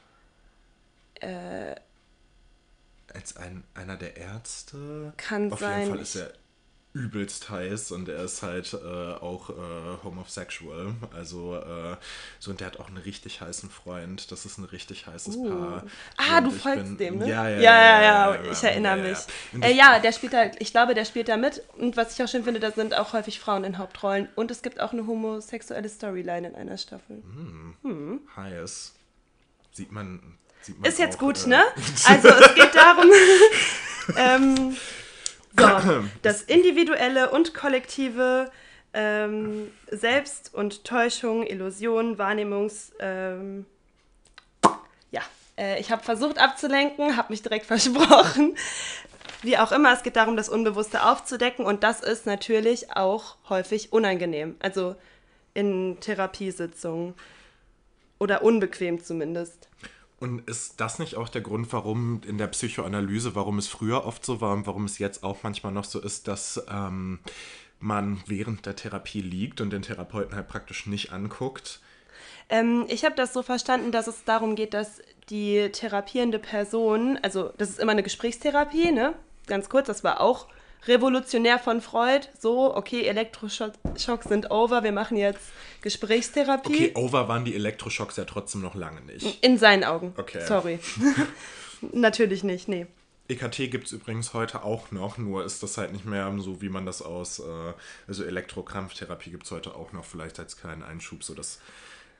Äh. 1.23 1.75
Als 3.15 3.39
ein, 3.39 3.65
einer 3.73 3.97
der 3.97 4.19
Ärzte? 4.19 5.15
Kann 5.17 5.51
Auf 5.51 5.61
sein. 5.61 5.73
Auf 5.73 5.79
jeden 5.79 5.91
Fall 5.93 6.03
ist 6.03 6.17
er 6.17 6.35
übelst 6.95 7.49
heiß 7.49 7.91
und 7.93 8.09
er 8.09 8.25
ist 8.25 8.43
halt 8.43 8.75
äh, 8.75 8.77
auch 8.77 9.51
äh, 9.51 10.05
homosexual. 10.05 10.95
Also, 11.15 11.57
äh, 11.57 11.97
so 12.39 12.51
und 12.51 12.61
der 12.61 12.67
hat 12.67 12.79
auch 12.79 12.89
einen 12.89 12.99
richtig 12.99 13.41
heißen 13.41 13.71
Freund. 13.71 14.31
Das 14.31 14.45
ist 14.45 14.59
ein 14.59 14.65
richtig 14.65 15.07
heißes 15.07 15.37
uh. 15.37 15.49
Paar. 15.49 15.85
Ah, 16.19 16.39
und 16.39 16.45
du 16.45 16.51
folgst 16.51 16.85
bin, 16.85 16.99
dem, 16.99 17.19
ne? 17.19 17.29
Ja, 17.29 17.49
ja, 17.49 17.61
ja, 17.61 17.63
ja, 17.63 18.03
ja, 18.03 18.45
ja 18.45 18.53
ich 18.53 18.63
erinnere 18.63 18.97
mich. 18.97 19.19
Ja, 19.53 19.61
äh, 19.61 19.75
ja, 19.75 19.99
der 20.01 20.13
spielt 20.13 20.35
da, 20.35 20.51
ich 20.59 20.71
glaube, 20.71 20.95
der 20.95 21.07
spielt 21.07 21.29
da 21.29 21.39
mit. 21.39 21.63
Und 21.79 21.97
was 21.97 22.15
ich 22.15 22.23
auch 22.23 22.29
schön 22.29 22.45
finde, 22.45 22.61
da 22.61 22.71
sind 22.71 22.95
auch 22.95 23.15
häufig 23.15 23.41
Frauen 23.41 23.65
in 23.65 23.79
Hauptrollen. 23.79 24.29
Und 24.35 24.51
es 24.51 24.61
gibt 24.61 24.79
auch 24.79 24.93
eine 24.93 25.07
homosexuelle 25.07 25.89
Storyline 25.89 26.49
in 26.49 26.55
einer 26.55 26.77
Staffel. 26.77 27.23
Hm. 27.23 27.75
Hm. 27.83 28.21
Heiß. 28.37 28.93
Sieht 29.73 29.93
man. 29.93 30.21
Sieht 30.61 30.79
man 30.79 30.91
ist 30.91 30.99
jetzt 30.99 31.17
auch, 31.17 31.21
gut, 31.21 31.47
äh, 31.47 31.49
ne? 31.49 31.63
Also, 32.07 32.29
es 32.29 32.55
geht 32.55 32.75
darum. 32.75 33.11
ähm, 34.17 34.77
so, 35.57 36.05
das 36.23 36.43
individuelle 36.43 37.31
und 37.31 37.55
kollektive 37.55 38.51
ähm, 38.95 39.71
Selbst- 39.91 40.55
und 40.55 40.85
Täuschung, 40.85 41.47
Illusion, 41.47 42.19
Wahrnehmungs, 42.19 42.93
ähm, 43.01 43.67
Äh, 45.57 45.81
ich 45.81 45.91
habe 45.91 46.03
versucht 46.03 46.39
abzulenken, 46.39 47.17
habe 47.17 47.33
mich 47.33 47.43
direkt 47.43 47.67
versprochen. 47.75 48.57
Wie 49.43 49.59
auch 49.59 49.73
immer, 49.73 49.93
es 49.93 50.03
geht 50.03 50.17
darum, 50.17 50.37
das 50.37 50.49
Unbewusste 50.49 51.05
aufzudecken 51.05 51.65
und 51.65 51.83
das 51.83 52.01
ist 52.01 52.27
natürlich 52.27 52.95
auch 52.95 53.37
häufig 53.49 53.93
unangenehm. 53.93 54.57
Also 54.61 54.95
in 55.55 55.99
Therapiesitzungen 56.01 57.15
oder 58.19 58.43
unbequem 58.43 59.03
zumindest. 59.03 59.69
Und 60.23 60.49
ist 60.49 60.81
das 60.81 61.01
nicht 61.01 61.17
auch 61.17 61.29
der 61.29 61.41
Grund, 61.41 61.73
warum 61.73 62.21
in 62.25 62.39
der 62.39 62.47
Psychoanalyse, 62.47 63.35
warum 63.35 63.59
es 63.59 63.67
früher 63.67 64.07
oft 64.07 64.25
so 64.25 64.41
war 64.41 64.53
und 64.53 64.69
warum 64.69 64.85
es 64.85 65.01
jetzt 65.01 65.25
auch 65.25 65.39
manchmal 65.43 65.73
noch 65.73 65.83
so 65.83 66.01
ist, 66.01 66.29
dass 66.29 66.65
ähm, 66.71 67.19
man 67.81 68.23
während 68.29 68.65
der 68.65 68.77
Therapie 68.77 69.21
liegt 69.21 69.61
und 69.61 69.71
den 69.71 69.83
Therapeuten 69.83 70.37
halt 70.37 70.47
praktisch 70.47 70.87
nicht 70.87 71.11
anguckt? 71.11 71.81
Ähm, 72.51 72.85
ich 72.87 73.05
habe 73.05 73.17
das 73.17 73.33
so 73.33 73.43
verstanden, 73.43 73.91
dass 73.91 74.07
es 74.07 74.23
darum 74.23 74.55
geht, 74.55 74.75
dass 74.75 75.03
die 75.29 75.71
therapierende 75.73 76.39
Person, 76.39 77.19
also 77.21 77.53
das 77.59 77.71
ist 77.71 77.81
immer 77.81 77.91
eine 77.91 78.05
Gesprächstherapie, 78.05 78.93
ne? 78.93 79.15
Ganz 79.49 79.69
kurz, 79.69 79.89
das 79.89 80.05
war 80.05 80.21
auch 80.21 80.47
revolutionär 80.87 81.59
von 81.59 81.81
Freud. 81.81 82.29
So, 82.39 82.75
okay, 82.75 83.07
Elektroschocks 83.07 84.29
sind 84.29 84.51
over, 84.51 84.83
wir 84.83 84.93
machen 84.93 85.17
jetzt 85.17 85.41
Gesprächstherapie. 85.81 86.91
Okay, 86.91 86.93
over 86.95 87.29
waren 87.29 87.45
die 87.45 87.55
Elektroschocks 87.55 88.17
ja 88.17 88.25
trotzdem 88.25 88.61
noch 88.61 88.75
lange 88.75 89.01
nicht. 89.03 89.45
In 89.45 89.59
seinen 89.59 89.85
Augen. 89.85 90.15
Okay. 90.17 90.45
Sorry. 90.47 90.79
Natürlich 91.93 92.45
nicht, 92.45 92.69
nee. 92.69 92.87
EKT 93.29 93.71
gibt 93.71 93.87
es 93.87 93.93
übrigens 93.93 94.35
heute 94.35 94.63
auch 94.63 94.91
noch, 94.91 95.17
nur 95.17 95.45
ist 95.45 95.63
das 95.63 95.79
halt 95.79 95.93
nicht 95.93 96.05
mehr 96.05 96.33
so, 96.39 96.61
wie 96.61 96.69
man 96.69 96.85
das 96.85 97.03
aus, 97.03 97.39
äh, 97.39 97.73
also 98.07 98.25
Elektrokrampftherapie 98.25 99.31
gibt 99.31 99.45
es 99.45 99.51
heute 99.51 99.75
auch 99.75 99.93
noch, 99.93 100.05
vielleicht 100.05 100.39
als 100.39 100.57
kleinen 100.57 100.83
Einschub, 100.83 101.23
so 101.25 101.35
das 101.35 101.61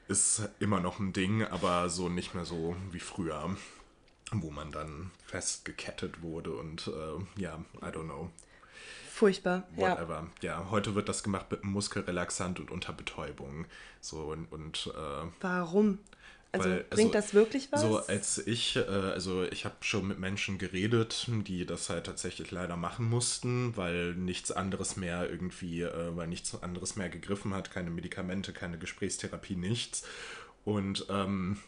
ist 0.09 0.49
immer 0.59 0.81
noch 0.81 1.01
ein 1.01 1.13
Ding, 1.13 1.45
aber 1.45 1.89
so 1.91 2.09
nicht 2.09 2.35
mehr 2.35 2.45
so 2.45 2.77
wie 2.91 3.01
früher, 3.01 3.57
wo 4.33 4.51
man 4.51 4.73
dann 4.73 5.11
festgekettet 5.27 6.23
wurde 6.23 6.53
und 6.53 6.89
äh, 6.89 7.41
ja, 7.41 7.63
I 7.81 7.87
don't 7.87 8.05
know. 8.05 8.31
Furchtbar. 9.13 9.69
Whatever. 9.77 10.27
Ja. 10.41 10.61
ja, 10.61 10.71
heute 10.71 10.95
wird 10.95 11.07
das 11.07 11.23
gemacht 11.23 11.51
mit 11.51 11.65
Muskelrelaxant 11.65 12.59
und 12.61 12.71
unter 12.71 12.95
Betäubung. 12.95 13.67
So 14.01 14.21
und. 14.23 14.51
und 14.51 14.91
äh, 14.97 15.27
Warum? 15.43 15.99
Also 16.51 16.71
weil, 16.71 16.85
bringt 16.85 17.15
also, 17.15 17.27
das 17.27 17.35
wirklich 17.35 17.71
was? 17.73 17.83
So 17.83 17.99
als 17.99 18.39
ich, 18.39 18.77
äh, 18.77 18.81
also 18.81 19.45
ich 19.45 19.67
habe 19.67 19.77
schon 19.81 20.09
mit 20.09 20.19
Menschen 20.19 20.57
geredet, 20.57 21.27
die 21.29 21.67
das 21.67 21.91
halt 21.91 22.07
tatsächlich 22.07 22.51
leider 22.51 22.77
machen 22.77 23.09
mussten, 23.09 23.77
weil 23.77 24.15
nichts 24.15 24.51
anderes 24.51 24.97
mehr 24.97 25.29
irgendwie, 25.31 25.83
äh, 25.83 26.17
weil 26.17 26.27
nichts 26.27 26.63
anderes 26.63 26.97
mehr 26.97 27.11
gegriffen 27.11 27.53
hat, 27.55 27.71
keine 27.71 27.91
Medikamente, 27.91 28.55
keine 28.55 28.79
Gesprächstherapie, 28.79 29.57
nichts. 29.57 30.05
Und 30.65 31.07
ähm, 31.11 31.59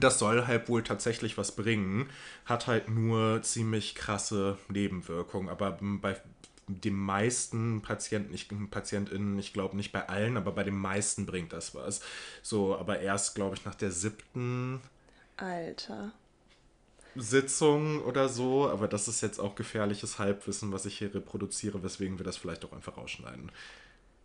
das 0.00 0.18
soll 0.18 0.46
halt 0.46 0.68
wohl 0.68 0.82
tatsächlich 0.82 1.38
was 1.38 1.56
bringen, 1.56 2.10
hat 2.44 2.66
halt 2.66 2.90
nur 2.90 3.40
ziemlich 3.42 3.94
krasse 3.94 4.58
Nebenwirkungen. 4.68 5.48
Aber 5.48 5.78
bei 5.80 6.16
den 6.66 6.94
meisten 6.94 7.82
Patienten, 7.82 8.32
ich, 8.34 8.48
PatientInnen, 8.70 9.38
ich 9.38 9.52
glaube 9.52 9.76
nicht 9.76 9.92
bei 9.92 10.08
allen, 10.08 10.36
aber 10.36 10.52
bei 10.52 10.64
den 10.64 10.76
meisten 10.76 11.26
bringt 11.26 11.52
das 11.52 11.74
was. 11.74 12.00
So, 12.42 12.76
aber 12.76 13.00
erst, 13.00 13.34
glaube 13.34 13.56
ich, 13.56 13.64
nach 13.64 13.74
der 13.74 13.90
siebten 13.90 14.80
Alter. 15.36 16.12
Sitzung 17.16 18.02
oder 18.02 18.28
so, 18.28 18.68
aber 18.68 18.88
das 18.88 19.06
ist 19.08 19.20
jetzt 19.20 19.38
auch 19.38 19.54
gefährliches 19.54 20.18
Halbwissen, 20.18 20.72
was 20.72 20.86
ich 20.86 20.98
hier 20.98 21.14
reproduziere, 21.14 21.82
weswegen 21.82 22.18
wir 22.18 22.24
das 22.24 22.36
vielleicht 22.36 22.64
auch 22.64 22.72
einfach 22.72 22.96
rausschneiden. 22.96 23.52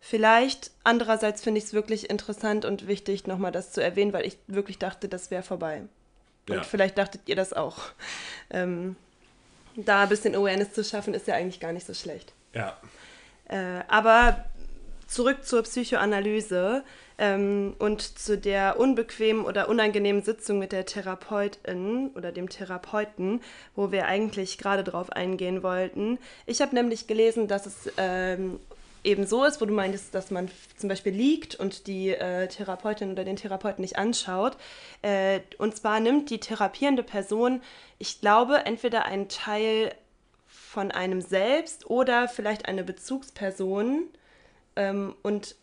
Vielleicht, 0.00 0.70
andererseits 0.82 1.42
finde 1.42 1.58
ich 1.58 1.64
es 1.64 1.72
wirklich 1.72 2.08
interessant 2.08 2.64
und 2.64 2.86
wichtig, 2.86 3.26
nochmal 3.26 3.52
das 3.52 3.70
zu 3.70 3.82
erwähnen, 3.82 4.12
weil 4.12 4.26
ich 4.26 4.38
wirklich 4.46 4.78
dachte, 4.78 5.08
das 5.08 5.30
wäre 5.30 5.42
vorbei. 5.42 5.82
Und 6.48 6.56
ja. 6.56 6.62
vielleicht 6.62 6.98
dachtet 6.98 7.22
ihr 7.26 7.36
das 7.36 7.52
auch. 7.52 7.78
Ähm, 8.52 8.96
da 9.76 10.02
ein 10.02 10.08
bisschen 10.08 10.34
Awareness 10.34 10.72
zu 10.72 10.84
schaffen, 10.84 11.14
ist 11.14 11.26
ja 11.26 11.34
eigentlich 11.34 11.60
gar 11.60 11.72
nicht 11.72 11.86
so 11.86 11.94
schlecht. 11.94 12.32
Ja. 12.54 12.76
Äh, 13.48 13.82
aber 13.88 14.44
zurück 15.06 15.44
zur 15.44 15.62
Psychoanalyse 15.62 16.84
ähm, 17.18 17.74
und 17.78 18.00
zu 18.00 18.38
der 18.38 18.78
unbequemen 18.78 19.44
oder 19.44 19.68
unangenehmen 19.68 20.22
Sitzung 20.22 20.58
mit 20.58 20.72
der 20.72 20.86
Therapeutin 20.86 22.10
oder 22.14 22.32
dem 22.32 22.48
Therapeuten, 22.48 23.40
wo 23.74 23.92
wir 23.92 24.06
eigentlich 24.06 24.56
gerade 24.58 24.84
drauf 24.84 25.10
eingehen 25.12 25.62
wollten. 25.62 26.18
Ich 26.46 26.62
habe 26.62 26.74
nämlich 26.74 27.06
gelesen, 27.06 27.48
dass 27.48 27.66
es 27.66 27.92
ähm, 27.96 28.60
eben 29.04 29.26
so 29.26 29.44
ist, 29.44 29.60
wo 29.60 29.64
du 29.64 29.72
meintest, 29.72 30.14
dass 30.14 30.30
man 30.30 30.50
zum 30.76 30.88
Beispiel 30.88 31.12
liegt 31.12 31.54
und 31.54 31.86
die 31.86 32.10
äh, 32.10 32.48
Therapeutin 32.48 33.12
oder 33.12 33.24
den 33.24 33.36
Therapeuten 33.36 33.82
nicht 33.82 33.98
anschaut. 33.98 34.56
Äh, 35.02 35.40
und 35.58 35.76
zwar 35.76 36.00
nimmt 36.00 36.30
die 36.30 36.38
therapierende 36.38 37.02
Person, 37.02 37.62
ich 37.98 38.20
glaube, 38.20 38.66
entweder 38.66 39.04
einen 39.06 39.28
Teil 39.28 39.94
von 40.46 40.90
einem 40.90 41.20
selbst 41.20 41.88
oder 41.88 42.28
vielleicht 42.28 42.66
eine 42.66 42.84
Bezugsperson 42.84 44.04
ähm, 44.76 45.14
und 45.22 45.56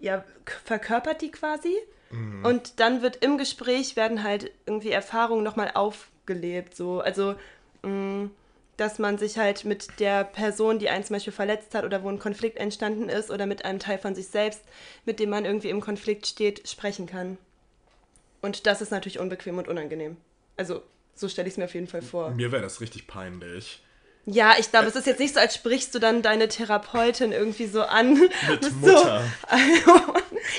ja, 0.00 0.24
verkörpert 0.64 1.22
die 1.22 1.30
quasi. 1.30 1.74
Mhm. 2.10 2.44
Und 2.44 2.80
dann 2.80 3.02
wird 3.02 3.16
im 3.16 3.38
Gespräch 3.38 3.96
werden 3.96 4.22
halt 4.22 4.50
irgendwie 4.66 4.90
Erfahrungen 4.90 5.44
nochmal 5.44 5.70
aufgelebt. 5.74 6.76
So. 6.76 7.00
Also 7.00 7.34
mh, 7.82 7.90
mm, 7.90 8.30
dass 8.76 8.98
man 8.98 9.18
sich 9.18 9.38
halt 9.38 9.64
mit 9.64 10.00
der 10.00 10.24
Person, 10.24 10.78
die 10.78 10.88
einen 10.88 11.04
zum 11.04 11.14
Beispiel 11.14 11.32
verletzt 11.32 11.74
hat 11.74 11.84
oder 11.84 12.02
wo 12.02 12.08
ein 12.08 12.18
Konflikt 12.18 12.58
entstanden 12.58 13.08
ist 13.08 13.30
oder 13.30 13.46
mit 13.46 13.64
einem 13.64 13.78
Teil 13.78 13.98
von 13.98 14.14
sich 14.14 14.28
selbst, 14.28 14.62
mit 15.04 15.20
dem 15.20 15.30
man 15.30 15.44
irgendwie 15.44 15.70
im 15.70 15.80
Konflikt 15.80 16.26
steht, 16.26 16.68
sprechen 16.68 17.06
kann. 17.06 17.38
Und 18.42 18.66
das 18.66 18.82
ist 18.82 18.90
natürlich 18.90 19.18
unbequem 19.18 19.58
und 19.58 19.68
unangenehm. 19.68 20.16
Also 20.56 20.82
so 21.14 21.28
stelle 21.28 21.48
ich 21.48 21.54
es 21.54 21.58
mir 21.58 21.64
auf 21.64 21.74
jeden 21.74 21.86
Fall 21.86 22.02
vor. 22.02 22.30
Mir 22.30 22.52
wäre 22.52 22.62
das 22.62 22.80
richtig 22.80 23.06
peinlich. 23.06 23.80
Ja, 24.26 24.54
ich 24.58 24.70
glaube, 24.70 24.86
es 24.86 24.96
ist 24.96 25.06
jetzt 25.06 25.20
nicht 25.20 25.34
so, 25.34 25.40
als 25.40 25.54
sprichst 25.54 25.94
du 25.94 25.98
dann 25.98 26.22
deine 26.22 26.48
Therapeutin 26.48 27.32
irgendwie 27.32 27.66
so 27.66 27.82
an. 27.82 28.14
Mit 28.14 28.72
Mutter. 28.80 29.22
So, 29.84 29.92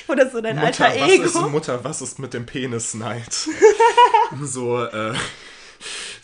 oder 0.14 0.30
so 0.30 0.40
dein 0.40 0.58
Mutter, 0.58 0.86
alter 0.86 1.08
Ego. 1.08 1.24
Was 1.24 1.36
ist, 1.36 1.52
Mutter, 1.52 1.84
was 1.84 2.02
ist 2.02 2.20
mit 2.20 2.34
dem 2.36 2.46
Penis-Neid? 2.46 3.34
so, 4.42 4.84
äh, 4.84 5.14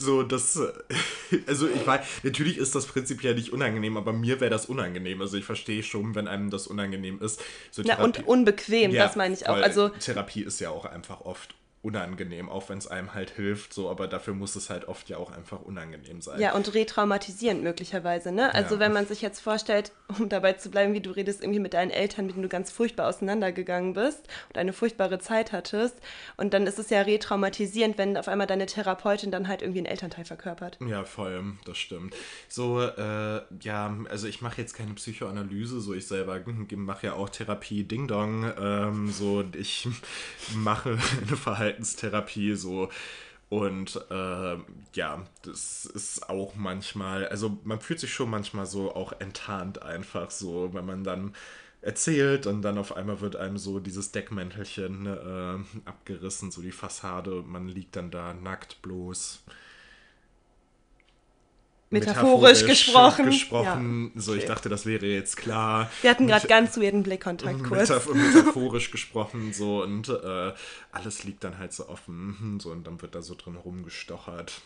so, 0.02 0.24
das, 0.24 0.60
also 1.48 1.68
ich 1.68 1.86
weiß, 1.86 2.02
natürlich 2.24 2.58
ist 2.58 2.76
das 2.76 2.86
prinzipiell 2.86 3.36
nicht 3.36 3.54
unangenehm, 3.54 3.98
aber 3.98 4.14
mir 4.14 4.40
wäre 4.40 4.52
das 4.52 4.66
unangenehm. 4.66 5.22
Also 5.22 5.38
ich 5.38 5.46
verstehe 5.46 5.84
schon, 5.84 6.16
wenn 6.16 6.28
einem 6.28 6.50
das 6.50 6.68
unangenehm 6.68 7.22
ist. 7.22 7.42
So 7.72 7.82
ja, 7.84 8.02
und 8.04 8.28
unbequem, 8.28 8.92
ja, 8.92 9.06
das 9.06 9.16
meine 9.16 9.34
ich 9.34 9.48
auch. 9.48 9.56
Also 9.56 9.90
Therapie 9.90 10.42
ist 10.42 10.60
ja 10.60 10.70
auch 10.70 10.86
einfach 10.86 11.22
oft 11.22 11.56
unangenehm, 11.84 12.48
auch 12.48 12.70
wenn 12.70 12.78
es 12.78 12.88
einem 12.88 13.16
halt 13.16 13.32
hilft, 13.32 13.74
so, 13.74 13.90
aber 13.90 14.08
dafür 14.08 14.36
muss 14.36 14.56
es 14.56 14.70
halt 14.70 14.88
oft 14.88 15.10
ja 15.10 15.18
auch 15.18 15.32
einfach 15.32 15.62
unangenehm 15.62 16.22
sein. 16.22 16.40
Ja, 16.40 16.54
und 16.54 16.76
retraumatisierend 16.76 17.64
möglicherweise, 17.64 18.32
ne? 18.32 18.54
Also 18.54 18.76
ja. 18.76 18.82
wenn 18.82 18.94
man 18.94 19.08
sich 19.08 19.22
jetzt 19.22 19.40
vorstellt, 19.40 19.92
um 20.20 20.30
dabei 20.30 20.54
zu 20.54 20.70
bleiben, 20.70 20.94
wie 20.94 21.02
du 21.02 21.10
redest, 21.10 21.42
irgendwie 21.42 21.60
mit 21.60 21.74
deinen 21.74 21.90
Eltern, 21.90 22.28
mit 22.28 22.36
denen 22.36 22.44
du 22.44 22.50
ganz 22.50 22.72
furchtbar 22.72 23.08
auseinandergegangen 23.08 23.94
bist 23.94 24.28
und 24.50 24.60
eine 24.60 24.74
furchtbare 24.74 25.18
Zeit 25.18 25.52
hattest, 25.52 25.96
und 26.38 26.54
dann 26.54 26.68
ist 26.68 26.78
es 26.78 26.92
ja 26.92 27.02
retraumatisierend, 27.02 27.98
wenn 27.98 28.16
auf 28.16 28.28
einmal 28.28 28.46
deine 28.46 28.68
Therapeutin 28.68 29.32
dann 29.32 29.48
halt 29.48 29.64
irgendwie 29.64 29.80
einen 29.80 29.88
Elternteil 29.88 30.26
verkörpert. 30.26 30.78
Ja, 30.86 31.04
voll, 31.04 31.54
das 31.66 31.80
stimmt. 31.80 32.16
So, 32.48 32.80
äh, 32.80 33.42
ja, 33.62 33.98
also 34.08 34.28
ich 34.28 34.42
mache 34.42 34.62
jetzt 34.62 34.74
keine 34.74 34.94
Psychoanalyse, 34.94 35.82
so 35.82 35.96
ich 35.96 36.06
selber 36.06 36.42
mache 36.76 37.08
ja 37.08 37.14
auch 37.14 37.30
Therapie 37.30 37.84
Ding 37.84 38.08
Dong, 38.08 38.52
ähm, 38.60 39.10
so 39.10 39.44
ich 39.58 39.88
mache 40.54 41.00
eine 41.26 41.38
Verhalten 41.38 41.71
Verhaltenstherapie 41.72 42.56
so. 42.56 42.90
Und 43.50 44.00
äh, 44.10 44.58
ja, 44.94 45.26
das 45.42 45.86
ist 45.86 46.30
auch 46.30 46.56
manchmal, 46.56 47.28
also 47.28 47.58
man 47.66 47.82
fühlt 47.82 48.00
sich 48.00 48.14
schon 48.14 48.30
manchmal 48.30 48.66
so 48.66 48.96
auch 48.96 49.12
enttarnt 49.20 49.82
einfach 49.82 50.32
so, 50.32 50.74
wenn 50.74 50.86
man 50.86 51.04
dann 51.04 51.36
erzählt 51.82 52.48
und 52.48 52.62
dann 52.62 52.78
auf 52.78 52.96
einmal 52.96 53.20
wird 53.20 53.36
einem 53.36 53.58
so 53.58 53.80
dieses 53.80 54.12
Deckmäntelchen 54.14 55.06
äh, 55.06 55.90
abgerissen, 55.90 56.52
so 56.52 56.62
die 56.62 56.72
Fassade 56.72 57.44
man 57.46 57.68
liegt 57.68 57.96
dann 57.98 58.12
da 58.12 58.34
nackt 58.34 58.82
bloß 58.84 59.44
metaphorisch, 61.92 62.66
gesprochen. 62.66 63.26
gesprochen. 63.26 64.12
Ja. 64.16 64.22
So, 64.22 64.34
ich 64.34 64.46
dachte, 64.46 64.70
das 64.70 64.86
wäre 64.86 65.06
jetzt 65.06 65.38
klar. 65.38 65.90
Wir 66.02 66.10
hatten 66.10 66.28
gerade 66.28 66.48
ganz 66.48 66.78
weirden 66.78 67.04
Blickkontakt 67.04 67.64
kurz. 67.68 67.90
Metaph 67.90 68.14
metaphorisch 68.14 68.92
gesprochen, 68.92 69.54
so 69.54 69.84
und 69.84 70.10
äh, 70.10 70.54
alles 70.92 71.24
liegt 71.24 71.44
dann 71.44 71.58
halt 71.58 71.74
so 71.74 71.88
offen, 71.90 72.36
hm, 72.40 72.60
so 72.60 72.72
und 72.72 72.88
dann 72.88 73.02
wird 73.02 73.16
da 73.16 73.22
so 73.22 73.36
drin 73.36 73.56
rumgestochert. 73.56 74.62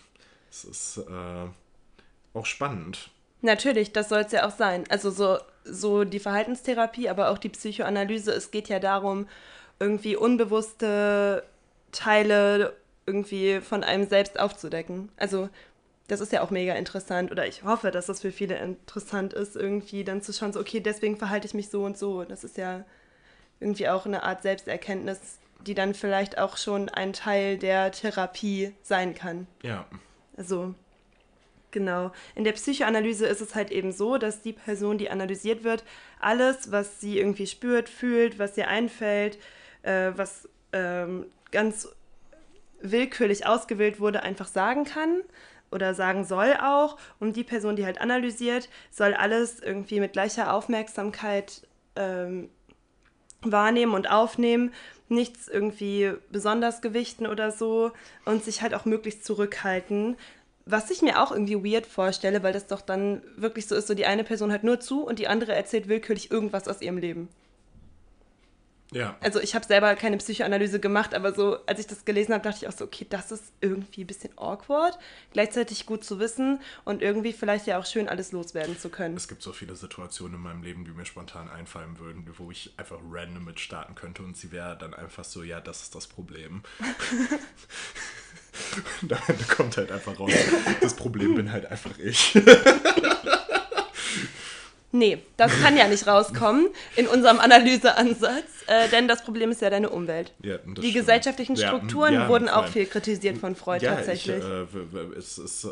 Es 0.49 0.63
ist 0.63 0.97
äh, 0.97 2.38
auch 2.38 2.45
spannend. 2.45 3.09
Natürlich, 3.41 3.91
das 3.91 4.09
soll 4.09 4.21
es 4.21 4.31
ja 4.31 4.47
auch 4.47 4.55
sein. 4.55 4.85
Also 4.89 5.11
so, 5.11 5.38
so 5.63 6.03
die 6.03 6.19
Verhaltenstherapie, 6.19 7.09
aber 7.09 7.29
auch 7.29 7.38
die 7.38 7.49
Psychoanalyse, 7.49 8.31
es 8.31 8.51
geht 8.51 8.69
ja 8.69 8.79
darum, 8.79 9.27
irgendwie 9.79 10.15
unbewusste 10.15 11.43
Teile 11.91 12.73
irgendwie 13.05 13.61
von 13.61 13.83
einem 13.83 14.07
selbst 14.07 14.39
aufzudecken. 14.39 15.09
Also 15.17 15.49
das 16.08 16.22
ist 16.22 16.32
ja 16.32 16.41
auch 16.41 16.52
mega 16.52 16.74
interessant 16.76 17.32
oder 17.32 17.48
ich 17.48 17.63
hoffe, 17.63 17.91
dass 17.91 18.06
das 18.06 18.22
für 18.22 18.32
viele 18.32 18.58
interessant 18.58 19.34
ist, 19.34 19.56
irgendwie 19.56 20.04
dann 20.04 20.22
zu 20.22 20.34
schauen, 20.34 20.54
so, 20.54 20.60
okay, 20.60 20.80
deswegen 20.80 21.18
verhalte 21.18 21.48
ich 21.48 21.54
mich 21.54 21.70
so 21.70 21.84
und 21.84 21.98
so. 21.98 22.24
Das 22.24 22.44
ist 22.44 22.58
ja 22.58 22.86
irgendwie 23.60 23.89
auch 23.89 24.06
eine 24.06 24.24
Art 24.24 24.44
Selbsterkenntnis 24.44 25.39
die 25.65 25.74
dann 25.74 25.94
vielleicht 25.94 26.38
auch 26.38 26.58
schon 26.58 26.89
ein 26.89 27.13
Teil 27.13 27.58
der 27.58 27.91
Therapie 27.91 28.74
sein 28.84 29.15
kann. 29.15 29.48
Ja. 29.63 29.86
Also, 30.38 30.76
genau. 31.72 32.12
In 32.36 32.44
der 32.44 32.54
Psychoanalyse 32.54 33.26
ist 33.26 33.41
es 33.41 33.56
halt 33.56 33.72
eben 33.72 33.91
so, 33.91 34.18
dass 34.18 34.41
die 34.41 34.54
Person, 34.54 34.98
die 34.98 35.10
analysiert 35.10 35.63
wird, 35.63 35.84
alles, 36.20 36.72
was 36.72 37.00
sie 37.00 37.18
irgendwie 37.18 37.48
spürt, 37.48 37.89
fühlt, 37.89 38.38
was 38.38 38.58
ihr 38.58 38.68
einfällt, 38.68 39.38
äh, 39.82 40.12
was 40.15 40.48
ähm, 40.74 41.26
ganz 41.52 41.89
willkürlich 42.82 43.48
ausgewählt 43.48 44.00
wurde, 44.00 44.22
einfach 44.22 44.48
sagen 44.48 44.84
kann 44.84 45.22
oder 45.71 45.93
sagen 45.93 46.25
soll 46.25 46.54
auch. 46.62 46.97
Und 47.19 47.36
die 47.36 47.43
Person, 47.43 47.75
die 47.75 47.86
halt 47.86 48.01
analysiert, 48.01 48.69
soll 48.91 49.13
alles 49.13 49.60
irgendwie 49.60 49.99
mit 49.99 50.13
gleicher 50.13 50.54
Aufmerksamkeit 50.54 51.67
ähm, 51.95 52.49
wahrnehmen 53.41 53.93
und 53.93 54.10
aufnehmen, 54.10 54.73
nichts 55.08 55.47
irgendwie 55.47 56.13
besonders 56.32 56.82
gewichten 56.82 57.28
oder 57.28 57.51
so 57.51 57.91
und 58.25 58.43
sich 58.43 58.62
halt 58.62 58.73
auch 58.73 58.86
möglichst 58.86 59.23
zurückhalten. 59.25 60.17
Was 60.65 60.89
ich 60.89 61.04
mir 61.04 61.21
auch 61.21 61.32
irgendwie 61.32 61.63
weird 61.63 61.86
vorstelle, 61.86 62.41
weil 62.41 62.54
das 62.54 62.65
doch 62.65 62.82
dann 62.82 63.21
wirklich 63.36 63.67
so 63.67 63.75
ist, 63.75 63.88
so 63.88 63.93
die 63.93 64.08
eine 64.08 64.23
Person 64.23 64.49
hört 64.49 64.63
nur 64.63 64.80
zu 64.80 65.06
und 65.06 65.19
die 65.19 65.28
andere 65.28 65.54
erzählt 65.54 65.88
willkürlich 65.88 66.32
irgendwas 66.32 66.67
aus 66.67 66.82
ihrem 66.82 66.97
Leben. 66.97 67.30
Ja. 68.95 69.17
Also 69.19 69.41
ich 69.41 69.55
habe 69.55 69.65
selber 69.65 69.93
keine 69.95 70.15
Psychoanalyse 70.15 70.79
gemacht, 70.79 71.13
aber 71.13 71.34
so, 71.34 71.58
als 71.65 71.81
ich 71.81 71.88
das 71.88 72.05
gelesen 72.05 72.34
habe, 72.34 72.41
dachte 72.43 72.60
ich 72.62 72.67
auch 72.69 72.77
so, 72.77 72.86
okay, 72.86 73.05
das 73.10 73.29
ist 73.29 73.51
irgendwie 73.60 74.05
ein 74.05 74.08
bisschen 74.08 74.31
awkward, 74.38 74.97
gleichzeitig 75.34 75.86
gut 75.86 76.05
zu 76.05 76.17
wissen 76.17 76.62
und 76.86 77.01
irgendwie 77.01 77.34
vielleicht 77.34 77.67
ja 77.67 77.77
auch 77.77 77.86
schön 77.86 78.08
alles 78.08 78.31
loswerden 78.31 78.79
zu 78.79 78.88
können. 78.88 79.17
Es 79.17 79.27
gibt 79.27 79.41
so 79.41 79.51
viele 79.51 79.75
Situationen 79.75 80.36
in 80.36 80.41
meinem 80.41 80.63
Leben, 80.63 80.86
die 80.86 80.91
mir 80.91 81.05
spontan 81.05 81.49
einfallen 81.49 81.99
würden, 81.99 82.25
wo 82.38 82.51
ich 82.51 82.73
einfach 82.77 82.99
random 83.12 83.43
mit 83.43 83.60
starten 83.60 83.95
könnte 83.95 84.23
und 84.23 84.38
sie 84.38 84.53
wäre 84.53 84.77
dann 84.77 84.93
einfach 84.93 85.25
so, 85.25 85.43
ja, 85.43 85.60
das 85.60 85.81
ist 85.81 85.93
das 85.93 86.08
Problem. 86.08 86.63
da 89.01 89.17
kommt 89.55 89.75
halt 89.75 89.91
einfach 89.91 90.17
raus, 90.17 90.31
das 90.79 90.95
Problem 90.95 91.36
bin 91.36 91.51
halt 91.51 91.65
einfach 91.65 91.99
ich. 91.99 92.34
Nee, 94.97 95.17
das 95.36 95.51
kann 95.62 95.75
ja 95.75 95.88
nicht 95.89 96.08
rauskommen 96.08 96.67
in 96.95 97.05
unserem 97.08 97.39
Analyseansatz, 97.39 98.45
äh, 98.67 98.88
denn 98.89 99.08
das 99.10 99.23
Problem 99.25 99.51
ist 99.51 99.62
ja 99.62 99.69
deine 99.69 99.89
Umwelt. 99.89 100.31
Ja, 100.41 100.58
Die 100.58 100.71
stimmt. 100.71 100.93
gesellschaftlichen 100.93 101.55
Ja, 101.58 101.67
Strukturen 101.67 102.13
ja, 102.13 102.29
wurden 102.29 102.47
auch 102.47 102.67
viel 102.67 102.86
kritisiert 102.86 103.38
von 103.38 103.55
Freud 103.58 103.84
ja, 103.84 103.95
tatsächlich. 103.95 104.38
Ich, 104.38 104.43
äh, 104.43 105.17
es, 105.17 105.38
ist, 105.38 105.65
äh, 105.65 105.67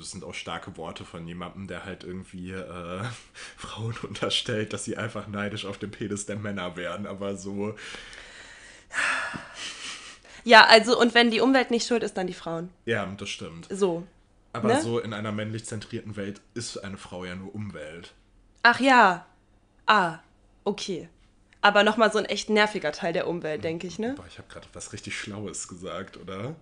es 0.00 0.10
sind 0.10 0.24
auch 0.24 0.34
starke 0.34 0.76
Worte 0.76 1.04
von 1.04 1.26
jemandem, 1.28 1.68
der 1.68 1.84
halt 1.84 2.02
irgendwie 2.02 2.50
äh, 2.50 3.02
Frauen 3.56 3.94
unterstellt, 4.02 4.72
dass 4.72 4.84
sie 4.84 4.96
einfach 4.96 5.28
neidisch 5.28 5.66
auf 5.66 5.78
dem 5.78 5.92
Penis 5.92 6.26
der 6.26 6.36
Männer 6.36 6.76
wären, 6.76 7.06
aber 7.06 7.36
so, 7.36 7.74
ja, 10.44 10.66
also 10.66 10.98
und 11.00 11.14
wenn 11.14 11.30
die 11.30 11.40
Umwelt 11.40 11.70
nicht 11.70 11.86
schuld 11.86 12.02
ist, 12.02 12.16
dann 12.16 12.26
die 12.26 12.34
Frauen. 12.34 12.70
ja, 12.84 13.06
das 13.16 13.28
stimmt. 13.28 13.66
So. 13.70 14.04
Aber 14.52 14.68
Ne? 14.74 14.80
so 14.80 14.98
in 15.00 15.12
einer 15.12 15.32
männlich 15.32 15.64
zentrierten 15.64 16.16
Welt 16.16 16.40
ist 16.54 16.78
eine 16.78 16.96
Frau 16.96 17.24
ja 17.24 17.34
nur 17.34 17.54
Umwelt. 17.54 18.12
Ach 18.64 18.80
ja. 18.80 19.26
Ah, 19.86 20.20
okay. 20.64 21.10
Aber 21.60 21.84
nochmal 21.84 22.10
so 22.10 22.18
ein 22.18 22.24
echt 22.24 22.48
nerviger 22.48 22.92
Teil 22.92 23.12
der 23.12 23.28
Umwelt, 23.28 23.62
denke 23.62 23.86
ich, 23.86 23.98
ne? 23.98 24.14
Boah, 24.16 24.24
ich 24.26 24.38
habe 24.38 24.48
gerade 24.48 24.66
was 24.72 24.94
richtig 24.94 25.18
Schlaues 25.18 25.68
gesagt, 25.68 26.16
oder? 26.16 26.56